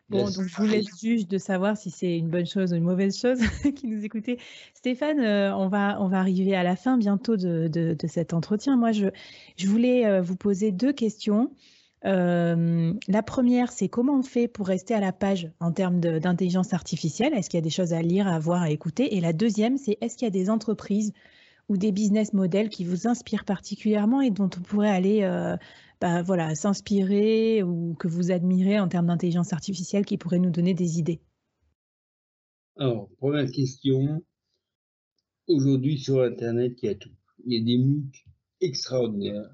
Bon, 0.08 0.24
donc 0.24 0.46
je 0.46 0.56
vous 0.56 0.66
laisse 0.66 0.86
juge 0.98 1.28
de 1.28 1.36
savoir 1.36 1.76
si 1.76 1.90
c'est 1.90 2.16
une 2.16 2.28
bonne 2.28 2.46
chose 2.46 2.72
ou 2.72 2.76
une 2.76 2.84
mauvaise 2.84 3.18
chose 3.18 3.38
qui 3.76 3.88
nous 3.88 4.04
écoutez. 4.04 4.38
Stéphane, 4.72 5.20
euh, 5.20 5.54
on, 5.54 5.68
va, 5.68 6.00
on 6.00 6.08
va 6.08 6.18
arriver 6.18 6.56
à 6.56 6.62
la 6.62 6.76
fin 6.76 6.96
bientôt 6.96 7.36
de, 7.36 7.68
de, 7.68 8.06
cet 8.06 8.32
entretien. 8.32 8.78
Moi, 8.78 8.92
je, 8.92 9.08
je 9.56 9.66
voulais 9.66 10.06
euh, 10.06 10.22
vous 10.22 10.36
poser 10.36 10.72
deux 10.72 10.94
questions. 10.94 11.50
Euh, 12.06 12.94
la 13.06 13.22
première, 13.22 13.70
c'est 13.70 13.88
comment 13.88 14.18
on 14.18 14.22
fait 14.22 14.48
pour 14.48 14.66
rester 14.66 14.94
à 14.94 15.00
la 15.00 15.12
page 15.12 15.50
en 15.60 15.72
termes 15.72 16.00
d'intelligence 16.00 16.72
artificielle? 16.72 17.34
Est-ce 17.34 17.50
qu'il 17.50 17.58
y 17.58 17.62
a 17.62 17.64
des 17.64 17.70
choses 17.70 17.92
à 17.92 18.00
lire, 18.00 18.28
à 18.28 18.38
voir, 18.38 18.62
à 18.62 18.70
écouter? 18.70 19.16
Et 19.16 19.20
la 19.20 19.34
deuxième, 19.34 19.76
c'est 19.76 19.98
est-ce 20.00 20.16
qu'il 20.16 20.24
y 20.24 20.28
a 20.28 20.30
des 20.30 20.48
entreprises 20.48 21.12
ou 21.68 21.76
des 21.76 21.92
business 21.92 22.32
models 22.32 22.68
qui 22.68 22.84
vous 22.84 23.06
inspirent 23.06 23.44
particulièrement 23.44 24.20
et 24.20 24.30
dont 24.30 24.50
on 24.56 24.62
pourrait 24.62 24.90
aller 24.90 25.22
bah, 26.00 26.22
voilà, 26.22 26.54
s'inspirer 26.54 27.62
ou 27.62 27.94
que 27.98 28.08
vous 28.08 28.30
admirez 28.30 28.78
en 28.78 28.88
termes 28.88 29.06
d'intelligence 29.06 29.52
artificielle 29.52 30.04
qui 30.04 30.16
pourrait 30.16 30.38
nous 30.38 30.50
donner 30.50 30.74
des 30.74 30.98
idées 30.98 31.20
Alors, 32.76 33.08
première 33.18 33.50
question. 33.50 34.22
Aujourd'hui, 35.48 35.98
sur 35.98 36.22
Internet, 36.22 36.78
il 36.82 36.86
y 36.86 36.88
a 36.90 36.94
tout. 36.94 37.10
Il 37.44 37.52
y 37.52 37.60
a 37.60 37.64
des 37.64 37.78
MOOC 37.78 38.26
extraordinaires. 38.60 39.50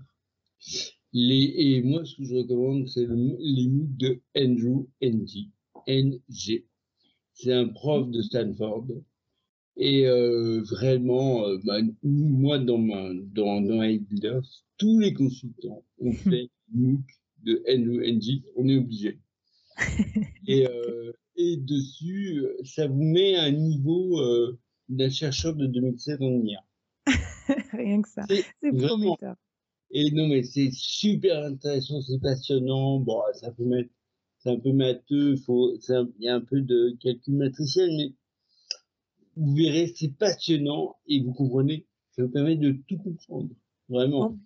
Et 1.14 1.82
moi, 1.84 2.04
ce 2.04 2.16
que 2.16 2.24
je 2.24 2.34
recommande, 2.34 2.88
c'est 2.88 3.06
les 3.06 3.68
MOOC 3.68 3.96
de 3.96 4.20
Andrew 4.36 4.88
NG. 5.00 5.50
NG. 5.86 6.64
C'est 7.32 7.52
un 7.52 7.68
prof 7.68 8.10
de 8.10 8.20
Stanford 8.20 8.86
Et 9.76 10.06
euh, 10.06 10.62
vraiment, 10.62 11.46
euh, 11.46 11.58
bah, 11.64 11.78
moi, 12.02 12.58
dans 12.58 12.78
ma, 12.78 13.12
dans, 13.12 13.60
dans 13.60 14.42
tous 14.78 15.00
les 15.00 15.14
consultants 15.14 15.84
ont 15.98 16.12
fait 16.12 16.50
MOOC 16.72 17.02
de 17.44 17.62
NENJ, 17.66 18.42
on 18.56 18.68
est 18.68 18.76
obligé. 18.76 19.18
et, 20.46 20.66
euh, 20.68 21.12
et 21.36 21.56
dessus, 21.56 22.44
ça 22.64 22.86
vous 22.86 23.02
met 23.02 23.34
à 23.34 23.44
un 23.44 23.50
niveau 23.50 24.20
euh, 24.20 24.58
d'un 24.88 25.10
chercheur 25.10 25.54
de 25.56 25.66
2007 25.66 26.20
en 26.22 26.42
IA. 26.44 26.60
Rien 27.72 28.00
que 28.00 28.08
ça. 28.08 28.22
C'est 28.28 28.72
prometteur. 28.72 29.34
Et 29.90 30.10
non, 30.10 30.28
mais 30.28 30.42
c'est 30.42 30.70
super 30.72 31.44
intéressant, 31.44 32.00
c'est 32.00 32.20
passionnant. 32.20 32.98
Bon, 33.00 33.20
ça 33.34 33.50
peut 33.52 33.64
mettre, 33.64 33.90
c'est 34.38 34.50
un 34.50 34.58
peu 34.58 34.72
matheux, 34.72 35.36
faut, 35.36 35.76
il 35.76 36.14
y 36.20 36.28
a 36.28 36.34
un 36.34 36.40
peu 36.40 36.60
de 36.60 36.96
calcul 37.00 37.34
matriciel, 37.34 37.90
mais 37.96 38.12
vous 39.36 39.54
verrez, 39.54 39.92
c'est 39.94 40.16
passionnant 40.16 40.96
et 41.06 41.22
vous 41.22 41.32
comprenez, 41.32 41.86
ça 42.12 42.22
vous 42.22 42.28
permet 42.30 42.56
de 42.56 42.72
tout 42.88 42.98
comprendre. 42.98 43.50
Vraiment. 43.88 44.38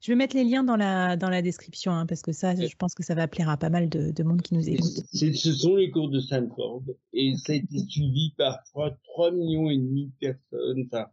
Je 0.00 0.12
vais 0.12 0.16
mettre 0.16 0.34
les 0.34 0.44
liens 0.44 0.64
dans 0.64 0.76
la, 0.76 1.16
dans 1.16 1.28
la 1.28 1.42
description, 1.42 1.92
hein, 1.92 2.06
parce 2.06 2.22
que 2.22 2.32
ça, 2.32 2.54
je 2.54 2.74
pense 2.76 2.94
que 2.94 3.02
ça 3.02 3.14
va 3.14 3.28
plaire 3.28 3.50
à 3.50 3.58
pas 3.58 3.68
mal 3.68 3.90
de, 3.90 4.10
de 4.12 4.22
monde 4.22 4.40
qui 4.40 4.54
nous 4.54 4.66
écoute. 4.66 5.04
Ce 5.12 5.52
sont 5.52 5.76
les 5.76 5.90
cours 5.90 6.08
de 6.08 6.20
Stanford, 6.20 6.82
et 7.12 7.34
ça 7.36 7.52
a 7.52 7.56
été 7.56 7.78
suivi 7.86 8.32
par 8.38 8.64
3, 8.64 8.96
3 9.04 9.32
millions 9.32 9.68
et 9.68 9.76
demi 9.76 10.06
de 10.06 10.12
personnes. 10.18 10.86
Enfin, 10.86 11.06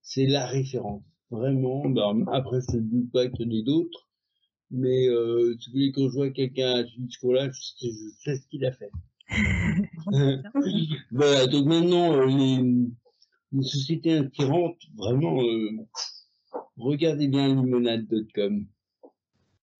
c'est 0.00 0.26
la 0.26 0.46
référence. 0.46 1.02
Vraiment, 1.30 1.86
bah, 1.90 2.14
après, 2.32 2.60
je 2.70 2.76
ne 2.78 2.82
doute 2.82 3.12
pas 3.12 3.28
qu'il 3.28 3.46
y 3.46 3.48
en 3.48 3.58
ait 3.58 3.62
d'autres, 3.62 4.08
mais 4.70 5.08
euh, 5.08 5.54
si 5.60 5.68
vous 5.68 5.74
voulez, 5.74 5.92
quand 5.92 6.08
je 6.08 6.14
vois 6.14 6.30
quelqu'un 6.30 6.72
à 6.72 6.86
ce 6.86 7.00
discours-là, 7.00 7.50
je, 7.50 7.60
je 7.82 7.88
sais 8.24 8.36
ce 8.36 8.46
qu'il 8.48 8.64
a 8.64 8.72
fait. 8.72 8.90
voilà, 11.10 11.46
donc 11.46 11.66
maintenant, 11.66 12.12
euh, 12.14 12.86
sociétés 13.62 14.18
inspirantes, 14.18 14.78
vraiment, 14.96 15.42
euh, 15.42 15.70
regardez 16.76 17.28
bien 17.28 17.48
limonade.com. 17.48 18.66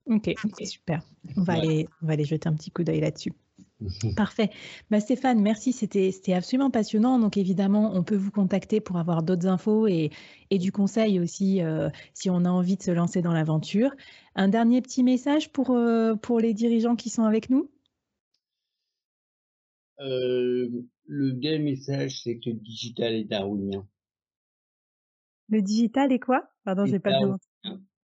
Ok, 0.06 0.34
super. 0.64 1.00
On 1.36 1.44
va, 1.44 1.52
aller, 1.52 1.88
on 2.02 2.06
va 2.06 2.14
aller 2.14 2.24
jeter 2.24 2.48
un 2.48 2.54
petit 2.54 2.72
coup 2.72 2.82
d'œil 2.82 3.00
là-dessus. 3.00 3.32
Parfait. 4.16 4.50
Bah, 4.90 5.00
Stéphane, 5.00 5.40
merci. 5.40 5.72
C'était 5.72 6.32
absolument 6.32 6.70
passionnant. 6.70 7.18
Donc, 7.18 7.36
évidemment, 7.36 7.92
on 7.94 8.02
peut 8.02 8.16
vous 8.16 8.30
contacter 8.30 8.80
pour 8.80 8.96
avoir 8.96 9.22
d'autres 9.22 9.46
infos 9.46 9.86
et, 9.86 10.10
et, 10.50 10.58
du 10.58 10.72
conseil 10.72 11.20
aussi 11.20 11.62
euh, 11.62 11.88
si 12.14 12.30
on 12.30 12.44
a 12.44 12.50
envie 12.50 12.76
de 12.76 12.82
se 12.82 12.90
lancer 12.90 13.22
dans 13.22 13.32
l'aventure. 13.32 13.90
Un 14.34 14.48
dernier 14.48 14.82
petit 14.82 15.02
message 15.02 15.50
pour, 15.50 15.70
euh, 15.70 16.14
pour 16.14 16.40
les 16.40 16.54
dirigeants 16.54 16.96
qui 16.96 17.10
sont 17.10 17.24
avec 17.24 17.50
nous? 17.50 17.70
Euh, 20.03 20.68
Le 21.07 21.32
dernier 21.32 21.72
message, 21.72 22.22
c'est 22.22 22.38
que 22.38 22.50
le 22.50 22.57
digital 22.57 23.14
est 23.14 23.24
darwinien. 23.24 23.86
Le 25.48 25.62
digital 25.62 26.12
est 26.12 26.18
quoi? 26.18 26.48
Pardon, 26.64 26.86
j'ai 26.86 26.98
pas 26.98 27.18
bien 27.18 27.36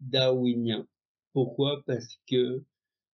Darwinien. 0.01 0.87
Pourquoi? 1.33 1.83
Parce 1.87 2.19
que 2.27 2.65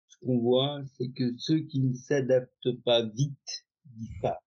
ce 0.08 0.16
qu'on 0.24 0.38
voit, 0.38 0.82
c'est 0.96 1.10
que 1.10 1.36
ceux 1.38 1.60
qui 1.60 1.80
ne 1.80 1.94
s'adaptent 1.94 2.72
pas 2.84 3.02
vite 3.04 3.66
disparaissent. 3.84 4.40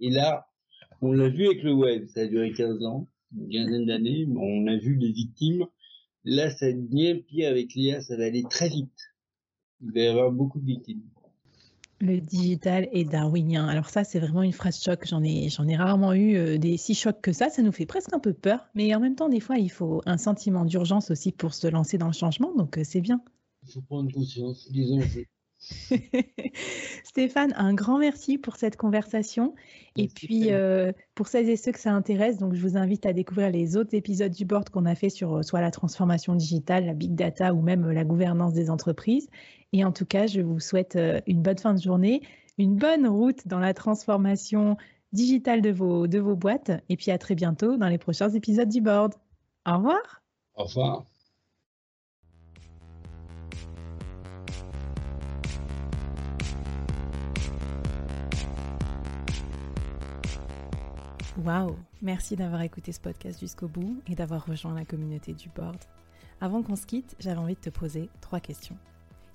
Et 0.00 0.10
là, 0.10 0.48
on 1.02 1.12
l'a 1.12 1.28
vu 1.28 1.46
avec 1.46 1.62
le 1.62 1.72
web, 1.72 2.06
ça 2.08 2.20
a 2.20 2.26
duré 2.26 2.52
15 2.52 2.84
ans, 2.84 3.08
une 3.36 3.48
quinzaine 3.48 3.86
d'années, 3.86 4.26
on 4.36 4.66
a 4.66 4.76
vu 4.76 4.96
les 4.96 5.12
victimes. 5.12 5.66
Là, 6.24 6.50
ça 6.50 6.70
devient 6.72 7.22
pire 7.22 7.50
avec 7.50 7.74
l'IA, 7.74 8.00
ça 8.00 8.16
va 8.16 8.24
aller 8.24 8.42
très 8.50 8.68
vite. 8.68 9.14
Il 9.80 9.92
va 9.92 10.00
y 10.00 10.06
avoir 10.06 10.30
beaucoup 10.30 10.60
de 10.60 10.66
victimes. 10.66 11.02
Le 12.02 12.18
digital 12.18 12.88
est 12.92 13.04
darwinien. 13.04 13.68
Alors 13.68 13.90
ça, 13.90 14.04
c'est 14.04 14.18
vraiment 14.18 14.42
une 14.42 14.54
phrase 14.54 14.82
choc. 14.82 15.06
J'en 15.06 15.22
ai, 15.22 15.50
j'en 15.50 15.68
ai 15.68 15.76
rarement 15.76 16.14
eu 16.14 16.34
euh, 16.34 16.56
des 16.56 16.78
si 16.78 16.94
chocs 16.94 17.20
que 17.20 17.32
ça. 17.32 17.50
Ça 17.50 17.60
nous 17.60 17.72
fait 17.72 17.84
presque 17.84 18.14
un 18.14 18.18
peu 18.18 18.32
peur. 18.32 18.68
Mais 18.74 18.94
en 18.94 19.00
même 19.00 19.16
temps, 19.16 19.28
des 19.28 19.40
fois, 19.40 19.58
il 19.58 19.70
faut 19.70 20.00
un 20.06 20.16
sentiment 20.16 20.64
d'urgence 20.64 21.10
aussi 21.10 21.30
pour 21.30 21.52
se 21.52 21.66
lancer 21.66 21.98
dans 21.98 22.06
le 22.06 22.14
changement. 22.14 22.54
Donc 22.56 22.78
euh, 22.78 22.82
c'est 22.84 23.02
bien. 23.02 23.20
Il 23.66 23.72
faut 23.72 23.82
prendre 23.82 24.10
conscience 24.10 24.72
des 24.72 24.90
enjeux. 24.92 25.26
Stéphane, 27.04 27.52
un 27.54 27.74
grand 27.74 27.98
merci 27.98 28.38
pour 28.38 28.56
cette 28.56 28.76
conversation. 28.76 29.54
et 29.94 30.08
puis, 30.08 30.52
euh, 30.52 30.92
pour 31.14 31.28
celles 31.28 31.50
et 31.50 31.56
ceux 31.56 31.72
que 31.72 31.78
ça 31.78 31.92
intéresse, 31.92 32.38
donc 32.38 32.54
je 32.54 32.62
vous 32.62 32.78
invite 32.78 33.04
à 33.04 33.12
découvrir 33.12 33.50
les 33.50 33.76
autres 33.76 33.94
épisodes 33.94 34.32
du 34.32 34.46
board 34.46 34.70
qu'on 34.70 34.86
a 34.86 34.94
fait 34.94 35.10
sur 35.10 35.44
soit 35.44 35.60
la 35.60 35.70
transformation 35.70 36.34
digitale, 36.34 36.86
la 36.86 36.94
big 36.94 37.14
data 37.14 37.52
ou 37.52 37.60
même 37.60 37.90
la 37.90 38.04
gouvernance 38.04 38.54
des 38.54 38.70
entreprises. 38.70 39.28
Et 39.72 39.84
en 39.84 39.92
tout 39.92 40.06
cas, 40.06 40.26
je 40.26 40.40
vous 40.40 40.60
souhaite 40.60 40.98
une 41.26 41.42
bonne 41.42 41.58
fin 41.58 41.74
de 41.74 41.80
journée, 41.80 42.22
une 42.58 42.76
bonne 42.76 43.06
route 43.06 43.46
dans 43.46 43.60
la 43.60 43.74
transformation 43.74 44.76
digitale 45.12 45.62
de 45.62 45.70
vos, 45.70 46.06
de 46.06 46.18
vos 46.18 46.36
boîtes. 46.36 46.72
Et 46.88 46.96
puis 46.96 47.10
à 47.10 47.18
très 47.18 47.34
bientôt 47.34 47.76
dans 47.76 47.88
les 47.88 47.98
prochains 47.98 48.30
épisodes 48.30 48.68
du 48.68 48.80
board. 48.80 49.14
Au 49.66 49.76
revoir. 49.76 50.22
Au 50.54 50.64
revoir. 50.64 51.04
Waouh 61.44 61.76
Merci 62.02 62.36
d'avoir 62.36 62.60
écouté 62.62 62.92
ce 62.92 63.00
podcast 63.00 63.40
jusqu'au 63.40 63.68
bout 63.68 64.02
et 64.08 64.14
d'avoir 64.14 64.44
rejoint 64.44 64.74
la 64.74 64.84
communauté 64.84 65.32
du 65.32 65.48
board. 65.48 65.78
Avant 66.40 66.62
qu'on 66.62 66.76
se 66.76 66.86
quitte, 66.86 67.16
j'avais 67.18 67.38
envie 67.38 67.54
de 67.54 67.60
te 67.60 67.70
poser 67.70 68.10
trois 68.20 68.40
questions. 68.40 68.76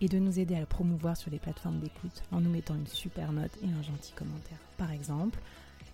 et 0.00 0.08
de 0.08 0.18
nous 0.18 0.38
aider 0.38 0.54
à 0.54 0.60
le 0.60 0.66
promouvoir 0.66 1.16
sur 1.16 1.30
les 1.30 1.38
plateformes 1.38 1.78
d'écoute 1.78 2.22
en 2.32 2.40
nous 2.40 2.50
mettant 2.50 2.74
une 2.74 2.86
super 2.86 3.32
note 3.32 3.56
et 3.62 3.68
un 3.68 3.82
gentil 3.82 4.12
commentaire. 4.12 4.58
Par 4.76 4.90
exemple, 4.90 5.38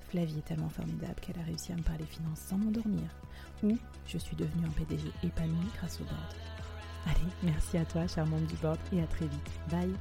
Flavie 0.09 0.39
est 0.39 0.47
tellement 0.47 0.69
formidable 0.69 1.21
qu'elle 1.21 1.39
a 1.41 1.45
réussi 1.45 1.73
à 1.73 1.77
me 1.77 1.83
parler 1.83 2.05
finances 2.05 2.41
sans 2.41 2.59
m'endormir. 2.59 3.09
Ou 3.63 3.77
je 4.07 4.19
suis 4.19 4.37
devenue 4.37 4.67
un 4.67 4.71
PDG 4.71 5.09
épanoui 5.25 5.67
grâce 5.79 6.01
au 6.01 6.05
board. 6.05 6.35
Allez, 7.07 7.33
merci 7.43 7.79
à 7.79 7.85
toi, 7.85 8.07
charmante 8.07 8.47
du 8.47 8.57
board, 8.57 8.79
et 8.93 9.01
à 9.01 9.07
très 9.07 9.27
vite. 9.27 9.51
Bye 9.71 9.93